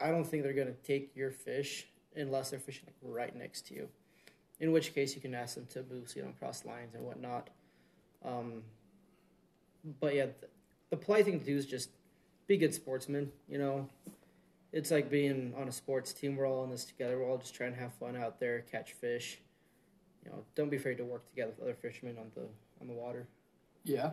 [0.00, 3.74] I don't think they're going to take your fish unless they're fishing right next to
[3.74, 3.88] you.
[4.60, 7.04] In which case, you can ask them to move so you don't cross lines and
[7.04, 7.50] whatnot.
[8.24, 8.62] Um,
[10.00, 10.48] but yeah, the,
[10.90, 11.90] the polite thing to do is just
[12.46, 13.30] be good sportsmen.
[13.48, 13.88] You know,
[14.72, 16.36] it's like being on a sports team.
[16.36, 17.18] We're all in this together.
[17.18, 19.38] We're all just trying to have fun out there, catch fish.
[20.24, 22.48] You know, don't be afraid to work together with other fishermen on the
[22.80, 23.26] on the water.
[23.84, 24.10] Yeah.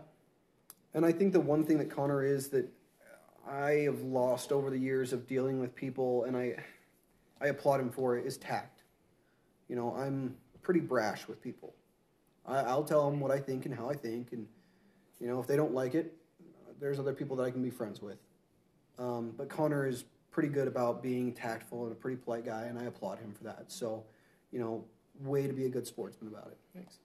[0.96, 2.68] And I think the one thing that Connor is that
[3.46, 6.56] I have lost over the years of dealing with people, and I,
[7.42, 8.82] I applaud him for it, is tact.
[9.68, 11.76] You know, I'm pretty brash with people.
[12.46, 14.48] I, I'll tell them what I think and how I think, and
[15.20, 16.16] you know, if they don't like it,
[16.80, 18.18] there's other people that I can be friends with.
[18.98, 22.80] Um, but Connor is pretty good about being tactful and a pretty polite guy, and
[22.80, 23.66] I applaud him for that.
[23.68, 24.06] So,
[24.52, 24.86] you know,
[25.20, 26.58] way to be a good sportsman about it.
[26.74, 27.00] Thanks.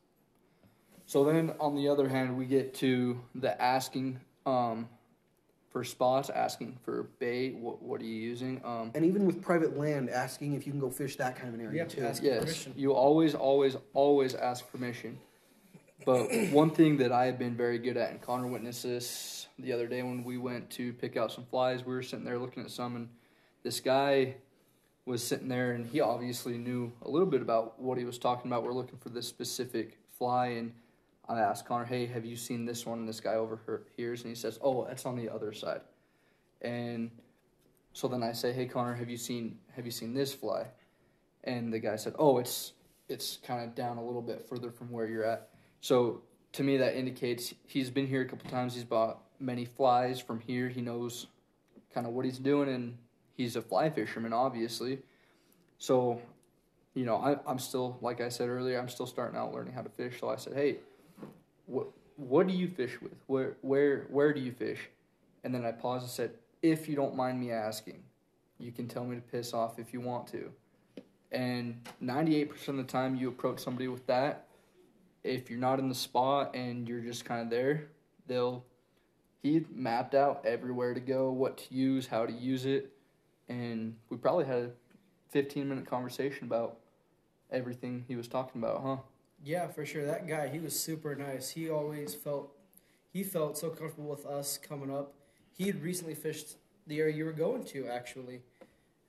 [1.10, 4.88] So then, on the other hand, we get to the asking um,
[5.72, 7.56] for spots, asking for bait.
[7.56, 8.60] What what are you using?
[8.64, 11.54] Um, And even with private land, asking if you can go fish that kind of
[11.58, 12.04] an area Yeah, too.
[12.04, 12.74] ask- yes, permission.
[12.76, 15.18] you always, always, always ask permission.
[16.06, 19.72] But one thing that I have been very good at, and Connor witnessed this the
[19.72, 21.84] other day when we went to pick out some flies.
[21.84, 23.08] We were sitting there looking at some, and
[23.64, 24.36] this guy
[25.06, 28.48] was sitting there, and he obviously knew a little bit about what he was talking
[28.48, 28.62] about.
[28.62, 30.72] We're looking for this specific fly, and
[31.30, 34.22] I asked Connor, "Hey, have you seen this one?" And this guy over her- here's,
[34.22, 35.82] and he says, "Oh, that's on the other side."
[36.60, 37.10] And
[37.92, 40.66] so then I say, "Hey, Connor, have you seen have you seen this fly?"
[41.44, 42.72] And the guy said, "Oh, it's
[43.08, 45.50] it's kind of down a little bit further from where you're at."
[45.80, 46.22] So
[46.52, 48.74] to me, that indicates he's been here a couple times.
[48.74, 50.68] He's bought many flies from here.
[50.68, 51.28] He knows
[51.94, 52.98] kind of what he's doing, and
[53.34, 55.02] he's a fly fisherman, obviously.
[55.78, 56.20] So,
[56.94, 59.82] you know, I, I'm still, like I said earlier, I'm still starting out learning how
[59.82, 60.20] to fish.
[60.20, 60.78] So I said, "Hey,
[62.16, 63.16] what do you fish with?
[63.26, 64.88] Where where where do you fish?"
[65.42, 68.02] And then I paused and said, "If you don't mind me asking,
[68.58, 70.52] you can tell me to piss off if you want to."
[71.32, 74.48] And 98% of the time, you approach somebody with that.
[75.22, 77.88] If you're not in the spot and you're just kind of there,
[78.26, 78.64] they'll.
[79.42, 82.92] He mapped out everywhere to go, what to use, how to use it,
[83.48, 84.70] and we probably had a
[85.30, 86.76] 15 minute conversation about
[87.50, 88.96] everything he was talking about, huh?
[89.42, 90.04] Yeah, for sure.
[90.04, 91.50] That guy, he was super nice.
[91.50, 92.52] He always felt
[93.12, 95.14] he felt so comfortable with us coming up.
[95.52, 98.40] He had recently fished the area you were going to actually.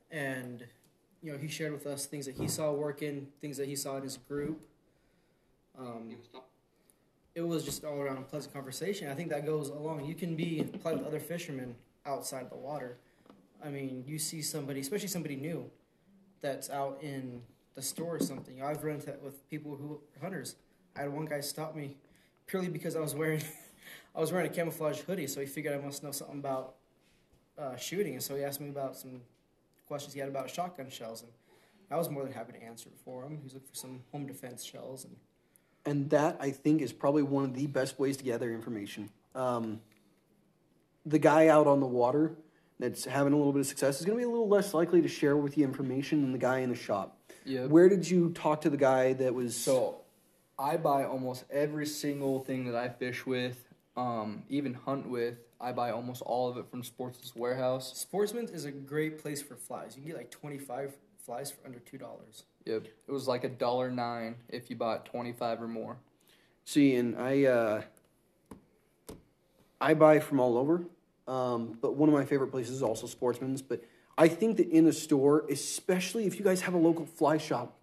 [0.10, 0.66] And
[1.22, 3.98] you know, he shared with us things that he saw working, things that he saw
[3.98, 4.62] in his group.
[5.78, 6.16] Um,
[7.36, 9.10] it was just all around a pleasant conversation.
[9.10, 10.06] I think that goes along.
[10.06, 11.76] You can be polite with other fishermen
[12.06, 12.98] outside the water.
[13.64, 15.70] I mean, you see somebody, especially somebody new,
[16.42, 17.42] that's out in
[17.76, 18.62] the store or something.
[18.62, 20.56] I've run into that with people who are hunters.
[20.96, 21.98] I had one guy stop me
[22.48, 23.42] purely because I was wearing
[24.16, 26.76] I was wearing a camouflage hoodie, so he figured I must know something about
[27.58, 29.22] uh, shooting, and so he asked me about some
[29.88, 31.32] questions he had about shotgun shells, and
[31.90, 33.38] I was more than happy to answer it for him.
[33.38, 35.16] He was looking for some home defense shells, and
[35.86, 39.10] And that I think is probably one of the best ways to gather information.
[39.34, 39.80] Um,
[41.06, 42.36] the guy out on the water
[42.80, 45.02] that's having a little bit of success is going to be a little less likely
[45.02, 47.18] to share with you information than the guy in the shop.
[47.46, 47.66] Yeah.
[47.66, 50.02] Where did you talk to the guy that was So,
[50.58, 53.58] I buy almost every single thing that I fish with,
[53.98, 55.36] um, even hunt with.
[55.60, 57.98] I buy almost all of it from Sportsman's Warehouse.
[57.98, 59.96] Sportsman's is a great place for flies.
[59.96, 62.44] You can get like twenty five flies for under two dollars.
[62.66, 65.98] Yep, it was like a dollar nine if you bought twenty five or more.
[66.66, 67.82] See, and I uh,
[69.80, 70.84] I buy from all over,
[71.28, 73.62] um, but one of my favorite places is also Sportsman's.
[73.62, 73.84] But
[74.18, 77.78] I think that in the store, especially if you guys have a local fly shop,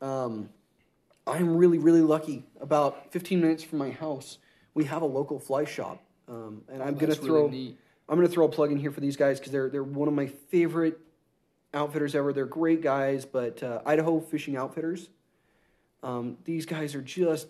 [0.00, 0.48] um,
[1.26, 2.44] I'm really really lucky.
[2.60, 4.38] About 15 minutes from my house,
[4.74, 7.76] we have a local fly shop, um, and I'm gonna throw really.
[8.08, 10.14] I'm gonna throw a plug in here for these guys because they're they're one of
[10.14, 10.98] my favorite
[11.72, 12.32] outfitters ever.
[12.32, 15.08] They're great guys, but uh, Idaho Fishing Outfitters.
[16.02, 17.46] Um, these guys are just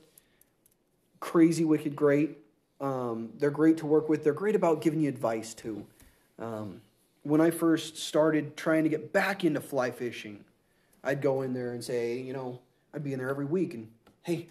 [1.20, 2.38] crazy, wicked great.
[2.80, 4.24] Um, they're great to work with.
[4.24, 5.86] They're great about giving you advice too.
[7.22, 10.44] When I first started trying to get back into fly fishing,
[11.04, 12.60] I'd go in there and say, you know,
[12.94, 13.88] I'd be in there every week and,
[14.22, 14.48] hey,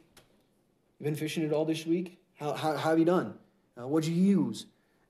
[0.99, 2.19] you been fishing at all this week?
[2.35, 3.33] How, how, how have you done?
[3.79, 4.65] Uh, what'd you use?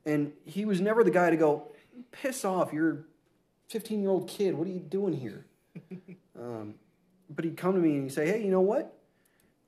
[0.05, 1.67] And he was never the guy to go,
[2.11, 2.97] piss off, you're a
[3.67, 4.55] 15 year old kid.
[4.55, 5.45] What are you doing here?
[6.39, 6.75] um,
[7.29, 8.95] but he'd come to me and he'd say, hey, you know what?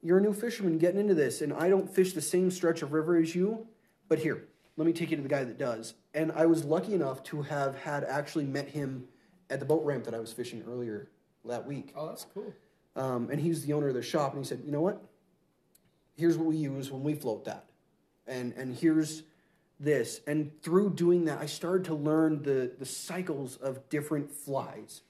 [0.04, 2.92] You're a new fisherman getting into this, and I don't fish the same stretch of
[2.92, 3.68] river as you,
[4.10, 5.94] but here, let me take you to the guy that does.
[6.14, 9.08] And I was lucky enough to have had actually met him
[9.50, 11.10] at the boat ramp that I was fishing earlier
[11.46, 11.94] that week.
[11.96, 12.54] Oh, that's cool.
[12.96, 15.02] Um, and he was the owner of the shop, and he said, "You know what?
[16.16, 17.66] Here's what we use when we float that,
[18.28, 19.24] and and here's
[19.80, 25.02] this." And through doing that, I started to learn the the cycles of different flies,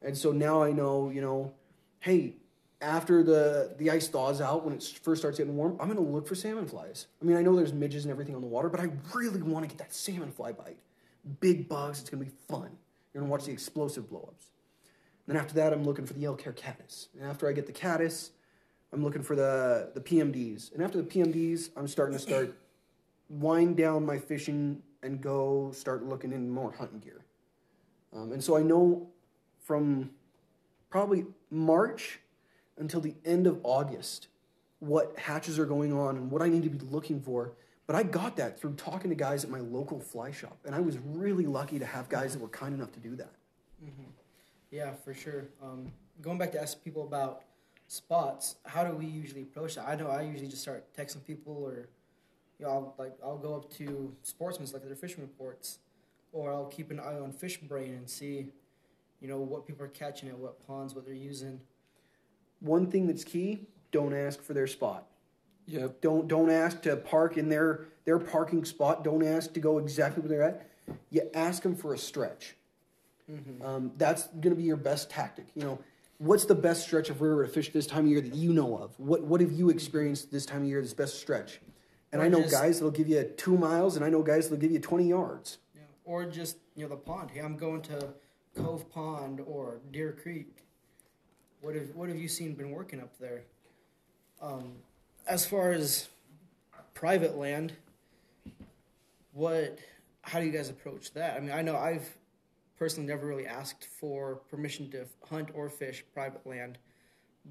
[0.00, 1.52] and so now I know, you know,
[2.00, 2.36] hey,
[2.80, 6.26] after the the ice thaws out, when it first starts getting warm, I'm gonna look
[6.26, 7.06] for salmon flies.
[7.20, 9.64] I mean, I know there's midges and everything on the water, but I really want
[9.64, 10.78] to get that salmon fly bite.
[11.40, 12.70] Big bugs, it's gonna be fun.
[13.12, 14.50] You're gonna watch the explosive blowups.
[15.26, 17.08] Then after that, I'm looking for the elk hair caddis.
[17.18, 18.30] And after I get the caddis,
[18.92, 20.72] I'm looking for the, the PMDs.
[20.74, 22.56] And after the PMDs, I'm starting to start
[23.28, 27.24] wind down my fishing and go start looking in more hunting gear.
[28.12, 29.08] Um, and so I know
[29.60, 30.10] from
[30.90, 32.18] probably March
[32.80, 34.26] until the end of August
[34.80, 37.52] what hatches are going on and what I need to be looking for.
[37.86, 40.56] But I got that through talking to guys at my local fly shop.
[40.64, 43.32] And I was really lucky to have guys that were kind enough to do that.
[44.70, 45.48] Yeah, for sure.
[45.62, 47.42] Um, going back to ask people about
[47.88, 49.88] spots, how do we usually approach that?
[49.88, 51.88] I know I usually just start texting people, or
[52.58, 55.80] you know, I'll, like I'll go up to Sportsman's like their fishing reports,
[56.32, 58.46] or I'll keep an eye on Fishbrain and see,
[59.20, 61.60] you know, what people are catching at what ponds, what they're using.
[62.60, 65.06] One thing that's key: don't ask for their spot.
[65.66, 66.00] Yep.
[66.00, 69.04] Don't don't ask to park in their their parking spot.
[69.04, 70.66] Don't ask to go exactly where they're at.
[71.10, 72.56] You ask them for a stretch.
[73.62, 75.46] Um, that's going to be your best tactic.
[75.54, 75.78] You know,
[76.18, 78.76] what's the best stretch of river to fish this time of year that you know
[78.76, 78.98] of?
[78.98, 80.82] What what have you experienced this time of year?
[80.82, 81.60] This best stretch.
[82.12, 84.48] And Or I know just- guys that'll give you two miles, and I know guys
[84.48, 85.58] that'll give you twenty yards.
[85.76, 85.82] Yeah.
[86.04, 87.30] Or just you know the pond.
[87.30, 88.08] Hey, I'm going to
[88.56, 90.64] Cove Pond or Deer Creek.
[91.60, 93.42] What have what have you seen been working up there?
[94.40, 94.72] Um,
[95.26, 96.08] as far as
[96.94, 97.72] private land,
[99.32, 99.78] what
[100.22, 101.36] how do you guys approach that?
[101.36, 102.16] I mean, I know I've
[102.78, 106.78] personally never really asked for permission to hunt or fish private land,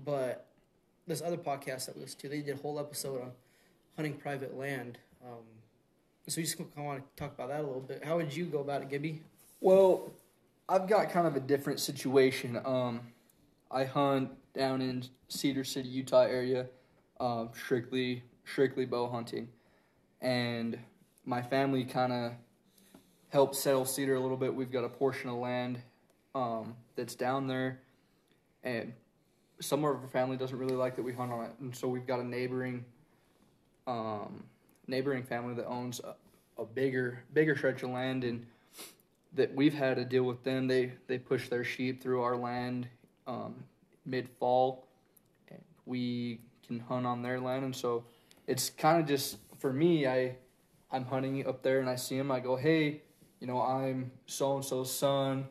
[0.06, 0.48] but
[1.08, 3.32] this other podcast that we listened to, they did a whole episode on
[3.96, 4.98] hunting private land.
[5.24, 5.44] Um,
[6.28, 8.04] so you just kind of want to talk about that a little bit.
[8.04, 9.22] How would you go about it, Gibby?
[9.62, 10.12] Well,
[10.68, 12.60] I've got kind of a different situation.
[12.64, 13.02] Um,
[13.72, 16.68] I hunt down in Cedar City, Utah area,
[17.20, 19.48] um, strictly strictly bow hunting,
[20.22, 20.78] and
[21.24, 22.32] my family kind of
[23.30, 24.54] helped settle Cedar a little bit.
[24.54, 25.80] We've got a portion of land
[26.34, 27.82] um, that's down there,
[28.64, 28.94] and
[29.62, 32.08] some of our family doesn't really like that we hunt on it, and so we've
[32.08, 32.86] got a neighboring
[33.86, 34.44] um,
[34.88, 36.16] neighboring family that owns a,
[36.60, 38.46] a bigger bigger stretch of land and
[39.34, 40.68] that we've had to deal with them.
[40.68, 42.88] They they push their sheep through our land
[43.30, 43.64] um,
[44.06, 44.88] mid fall,
[45.86, 47.64] we can hunt on their land.
[47.64, 48.04] And so
[48.48, 50.08] it's kind of just for me.
[50.08, 50.36] I
[50.92, 52.32] I'm hunting up there and I see him.
[52.32, 53.02] I go, hey,
[53.40, 55.46] you know, I'm so and so's son.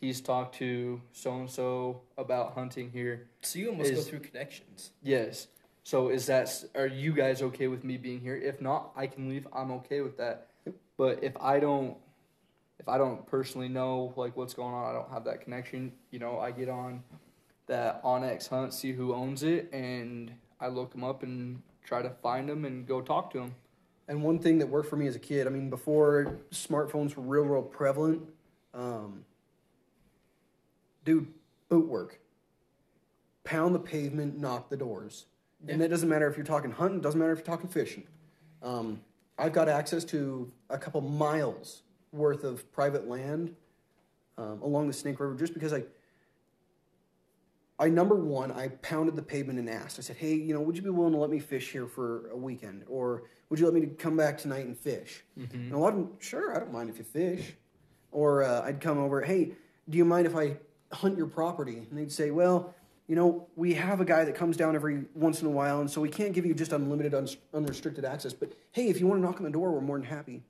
[0.00, 3.28] he's talked to so and so about hunting here.
[3.42, 4.92] So you almost Is- go through connections.
[5.02, 5.48] Yes.
[5.82, 8.36] So is that are you guys okay with me being here?
[8.36, 9.46] If not, I can leave.
[9.52, 10.48] I'm okay with that.
[10.96, 11.96] But if I don't
[12.78, 16.18] if I don't personally know like what's going on, I don't have that connection, you
[16.18, 17.02] know, I get on
[17.66, 22.10] that onX Hunt, see who owns it and I look them up and try to
[22.22, 23.54] find them and go talk to them.
[24.08, 27.22] And one thing that worked for me as a kid, I mean, before smartphones were
[27.22, 28.22] real, real prevalent,
[28.72, 29.24] um,
[31.04, 31.26] dude,
[31.68, 32.20] boot work.
[33.44, 35.26] Pound the pavement, knock the doors.
[35.60, 35.76] And Yeah.
[35.78, 38.06] that doesn't matter if you're talking hunting, doesn't matter if you're talking fishing.
[38.62, 39.00] Um,
[39.38, 41.82] I've got access to a couple miles
[42.12, 43.54] worth of private land
[44.38, 45.84] um, along the Snake River just because I,
[47.78, 49.98] I number one, I pounded the pavement and asked.
[49.98, 52.30] I said, "Hey, you know, would you be willing to let me fish here for
[52.30, 55.78] a weekend, or would you let me to come back tonight and fish?" And a
[55.78, 57.54] lot of them, sure, I don't mind if you fish.
[58.12, 59.52] Or uh, I'd come over, "Hey,
[59.90, 60.56] do you mind if I
[60.90, 62.74] hunt your property?" And they'd say, "Well,
[63.08, 65.90] you know, we have a guy that comes down every once in a while, and
[65.90, 68.32] so we can't give you just unlimited, uns- unrestricted access.
[68.32, 70.42] But hey, if you want to knock on the door, we're more than happy."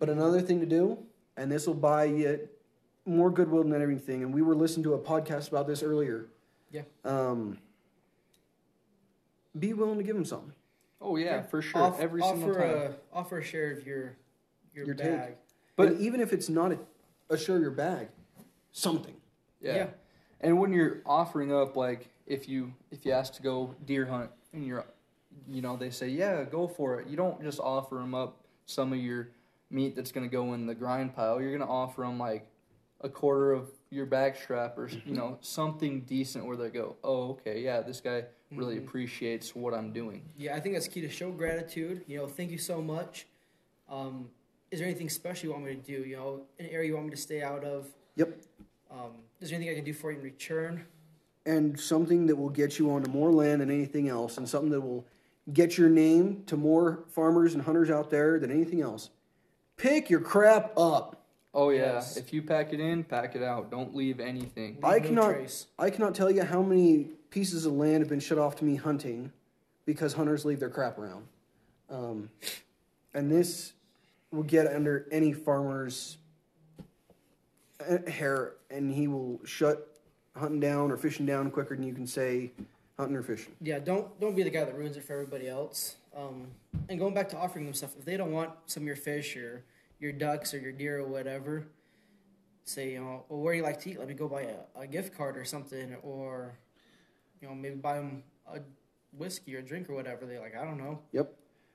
[0.00, 0.98] But another thing to do,
[1.36, 2.48] and this will buy you
[3.06, 4.22] more goodwill than everything.
[4.24, 6.26] And we were listening to a podcast about this earlier.
[6.72, 6.82] Yeah.
[7.04, 7.58] Um,
[9.58, 10.52] be willing to give them something.
[11.00, 11.80] Oh yeah, for sure.
[11.82, 12.70] Off- Every offer single time.
[12.70, 14.16] A, offer a share of your
[14.74, 15.06] your, Your take.
[15.06, 15.34] bag.
[15.76, 16.78] But But- even if it's not a,
[17.28, 18.08] a share your bag,
[18.72, 19.16] something.
[19.60, 19.74] Yeah.
[19.74, 19.86] Yeah.
[20.40, 24.30] And when you're offering up, like if you if you ask to go deer hunt
[24.52, 24.84] and you're,
[25.48, 27.08] you know, they say yeah, go for it.
[27.08, 28.36] You don't just offer them up
[28.66, 29.28] some of your
[29.70, 31.40] meat that's gonna go in the grind pile.
[31.40, 32.46] You're gonna offer them like
[33.02, 37.60] a quarter of your backstrap or you know something decent where they go, oh okay,
[37.62, 38.84] yeah, this guy really Mhm.
[38.86, 40.22] appreciates what I'm doing.
[40.36, 42.04] Yeah, I think that's key to show gratitude.
[42.06, 43.26] You know, thank you so much.
[43.88, 44.28] Um,
[44.70, 46.08] is there anything special you want me to do?
[46.08, 47.88] You know, an area you want me to stay out of?
[48.16, 48.40] Yep.
[48.90, 50.84] Um, is there anything I can do for you in return?
[51.46, 54.80] and something that will get you onto more land than anything else, and something that
[54.82, 55.06] will
[55.54, 59.08] get your name to more farmers and hunters out there than anything else.
[59.80, 61.24] Pick your crap up.
[61.54, 62.18] Oh yeah, Yes.
[62.18, 63.70] if you pack it in, pack it out.
[63.70, 64.78] Don't leave anything.
[64.84, 65.66] I no cannot- trace.
[65.78, 68.76] I cannot tell you how many pieces of land have been shut off to me
[68.76, 69.32] hunting
[69.86, 71.26] because hunters leave their crap around.
[71.88, 72.28] Um,
[73.14, 73.72] and this
[74.30, 76.18] will get under any farmer's
[77.88, 79.88] uh, hair, and he will shut
[80.36, 82.52] hunting down or fishing down quicker than you can say
[82.98, 83.52] hunting or fishing.
[83.62, 85.96] Yeah, don't don't be the guy that ruins it for everybody else.
[86.16, 86.48] Um,
[86.88, 89.36] and going back to offering them stuff, if they don't want some of your fish
[89.36, 89.64] or
[90.00, 91.66] your ducks or your deer or whatever,
[92.64, 93.98] say you know, well, where do you like to eat?
[93.98, 96.58] Let me go buy a, a gift card or something, or
[97.40, 98.60] you know, maybe buy them a
[99.16, 100.26] whiskey or drink or whatever.
[100.26, 101.00] They like, I don't know.
[101.12, 101.32] Yep.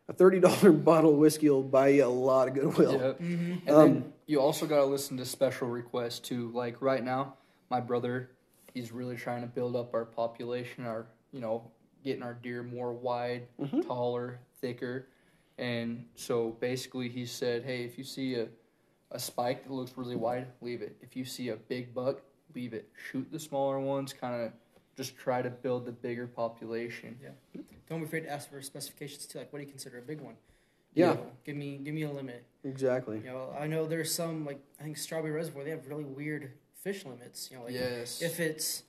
[0.08, 2.94] A thirty dollar bottle of whiskey will buy you a lot of goodwill.
[2.94, 3.20] Yep.
[3.20, 3.68] Mm-hmm.
[3.68, 6.52] And Um, then you also got to listen to special requests too.
[6.54, 7.36] Like right now,
[7.70, 8.30] my brother,
[8.74, 11.64] he's really trying to build up our population, our you know,
[12.06, 13.86] getting our deer more wide, Mhm.
[13.86, 15.08] taller, thicker,
[15.58, 18.48] and so basically he said, hey, if you see a
[19.12, 20.98] a spike that looks really wide, leave it.
[21.00, 22.22] If you see a big buck,
[22.54, 22.90] leave it.
[23.10, 24.52] Shoot the smaller ones, kind of
[24.98, 27.18] just try to build the bigger population.
[27.22, 27.62] Yeah.
[27.88, 29.38] Don't be afraid to ask for specifications too.
[29.38, 30.36] Like, what do you consider a big one?
[30.94, 31.12] Yeah.
[31.12, 32.44] You know, give me give me a limit.
[32.64, 33.18] Exactly.
[33.20, 35.64] You know, I know there's some like I think Strawberry Reservoir.
[35.64, 37.50] They have really weird fish limits.
[37.52, 38.22] You know, like yes.
[38.22, 38.84] if it's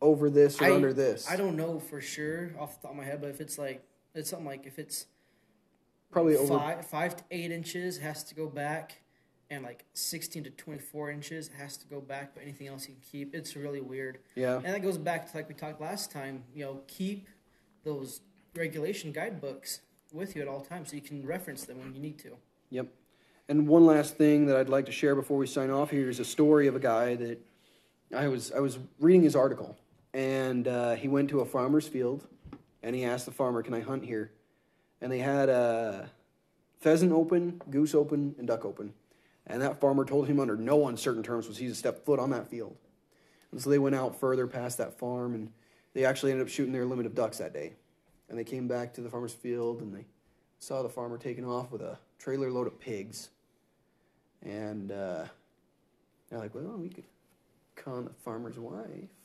[0.00, 1.28] Over this or I- under this.
[1.30, 3.82] I don't know for sure off the top of my head, but if it's like
[4.14, 5.06] it's something like if it's
[6.10, 9.00] Probably over five five to eight inches has to go back,
[9.50, 12.34] and like sixteen to twenty four inches has to go back.
[12.34, 13.34] But anything else you can keep.
[13.34, 14.56] It's really weird, Yeah.
[14.56, 16.44] and that goes back to like we talked last time.
[16.54, 17.28] You know, keep
[17.82, 18.20] those
[18.54, 19.80] regulation guidebooks
[20.12, 22.36] with you at all times so you can reference them when you need to.
[22.70, 22.86] Yep.
[23.48, 26.20] And one last thing that I'd like to share before we sign off here is
[26.20, 27.40] a story of a guy that
[28.14, 29.76] I was I was reading his article,
[30.14, 32.26] and uh, he went to a farmer's field,
[32.82, 34.30] and he asked the farmer, "Can I hunt here?"
[35.00, 36.08] And they had a
[36.80, 38.94] pheasant open, goose open, and duck open,
[39.46, 42.30] and that farmer told him under no uncertain terms was he to step foot on
[42.30, 42.76] that field.
[43.50, 45.52] And so they went out further past that farm, and
[45.92, 47.74] they actually ended up shooting their limit of ducks that day.
[48.28, 50.06] And they came back to the farmer's field, and they
[50.58, 53.28] saw the farmer taking off with a trailer load of pigs.
[54.42, 55.26] And uh,
[56.28, 57.04] they're like, well, we could
[57.76, 59.23] con the farmer's wife.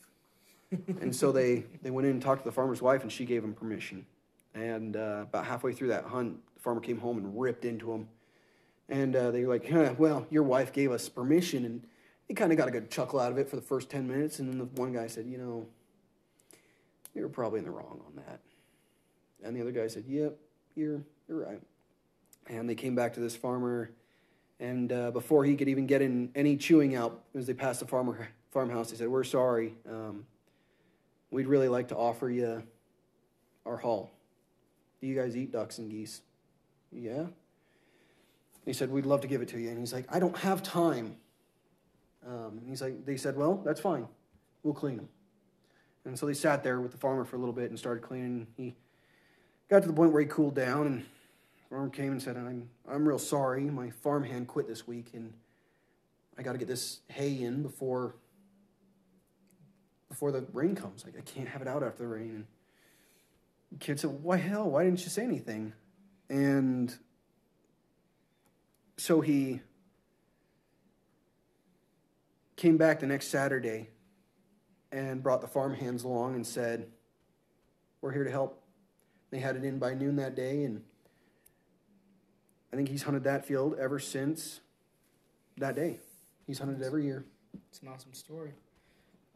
[1.00, 3.42] And so they, they went in and talked to the farmer's wife, and she gave
[3.42, 4.06] him permission.
[4.54, 8.08] And uh, about halfway through that hunt, the farmer came home and ripped into him.
[8.88, 11.64] And uh, they were like, huh, well, your wife gave us permission.
[11.64, 11.86] And
[12.26, 14.38] he kind of got a good chuckle out of it for the first 10 minutes.
[14.38, 15.66] And then the one guy said, you know,
[17.14, 18.40] you were probably in the wrong on that.
[19.42, 20.36] And the other guy said, yep,
[20.74, 21.60] you're, you're right.
[22.48, 23.90] And they came back to this farmer,
[24.58, 27.86] And uh, before he could even get in any chewing out, as they passed the
[27.86, 29.74] farmer farmhouse, they said, "We're sorry.
[29.88, 30.26] Um,
[31.30, 32.62] we'd really like to offer you
[33.66, 34.10] our haul.
[35.00, 36.22] Do you guys eat ducks and geese?
[36.92, 37.26] Yeah."
[38.64, 40.62] He said, "We'd love to give it to you." And he's like, "I don't have
[40.62, 41.16] time."
[42.26, 44.06] Um, and he's like, "They said, well, that's fine.
[44.62, 45.08] We'll clean them."
[46.04, 48.46] And so they sat there with the farmer for a little bit and started cleaning.
[48.56, 48.76] He
[49.68, 52.68] got to the point where he cooled down, and the farmer came and said, "I'm
[52.88, 53.64] I'm real sorry.
[53.64, 55.32] My farmhand quit this week, and
[56.36, 58.14] I got to get this hay in before
[60.10, 61.04] before the rain comes.
[61.06, 62.46] Like I can't have it out after the rain."
[63.70, 64.70] And kid said, "Why hell?
[64.70, 65.72] Why didn't you say anything?"
[66.28, 66.94] And
[68.98, 69.60] so he
[72.56, 73.88] came back the next Saturday
[74.92, 76.90] and brought the farm hands along and said,
[78.02, 78.62] We're here to help.
[79.30, 80.82] They had it in by noon that day, and
[82.72, 84.60] I think he's hunted that field ever since
[85.56, 86.00] that day.
[86.46, 87.24] He's hunted it every year.
[87.70, 88.52] It's an awesome story.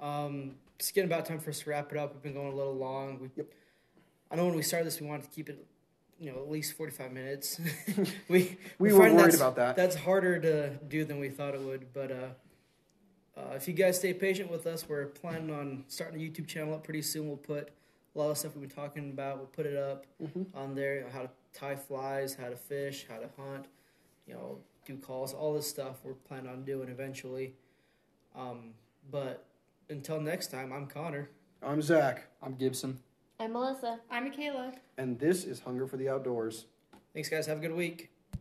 [0.04, 2.12] Um, it's getting about time for us to wrap it up.
[2.12, 3.18] We've been going a little long.
[3.20, 3.46] We, Yep.
[4.30, 5.64] I know when we started this, we wanted to keep it,
[6.18, 7.60] you know, at least forty-five minutes.
[8.28, 9.76] we We we're were worried about that.
[9.76, 11.92] That's harder to do than we thought it would.
[11.92, 16.24] But uh, uh, if you guys stay patient with us, we're planning on starting a
[16.24, 17.28] YouTube channel up pretty soon.
[17.28, 17.70] We'll put
[18.14, 19.38] a lot of stuff we've been talking about.
[19.38, 20.56] We'll put it up Mm-hmm.
[20.56, 21.06] on there.
[21.12, 23.66] How to tie flies, how to fish, how to hunt.
[24.26, 27.54] You know, do calls, all this stuff we're planning on doing eventually.
[28.34, 28.70] Um,
[29.10, 29.44] but
[29.88, 31.30] until next time, I'm Connor.
[31.62, 33.00] I'm Zach, I'm Gibson.
[33.40, 34.00] I'm Melissa.
[34.10, 34.72] I'm Michaela.
[34.96, 36.66] and this is Hunger for the Outdoors.
[37.12, 37.46] Thanks, guys.
[37.46, 38.10] Have a good week.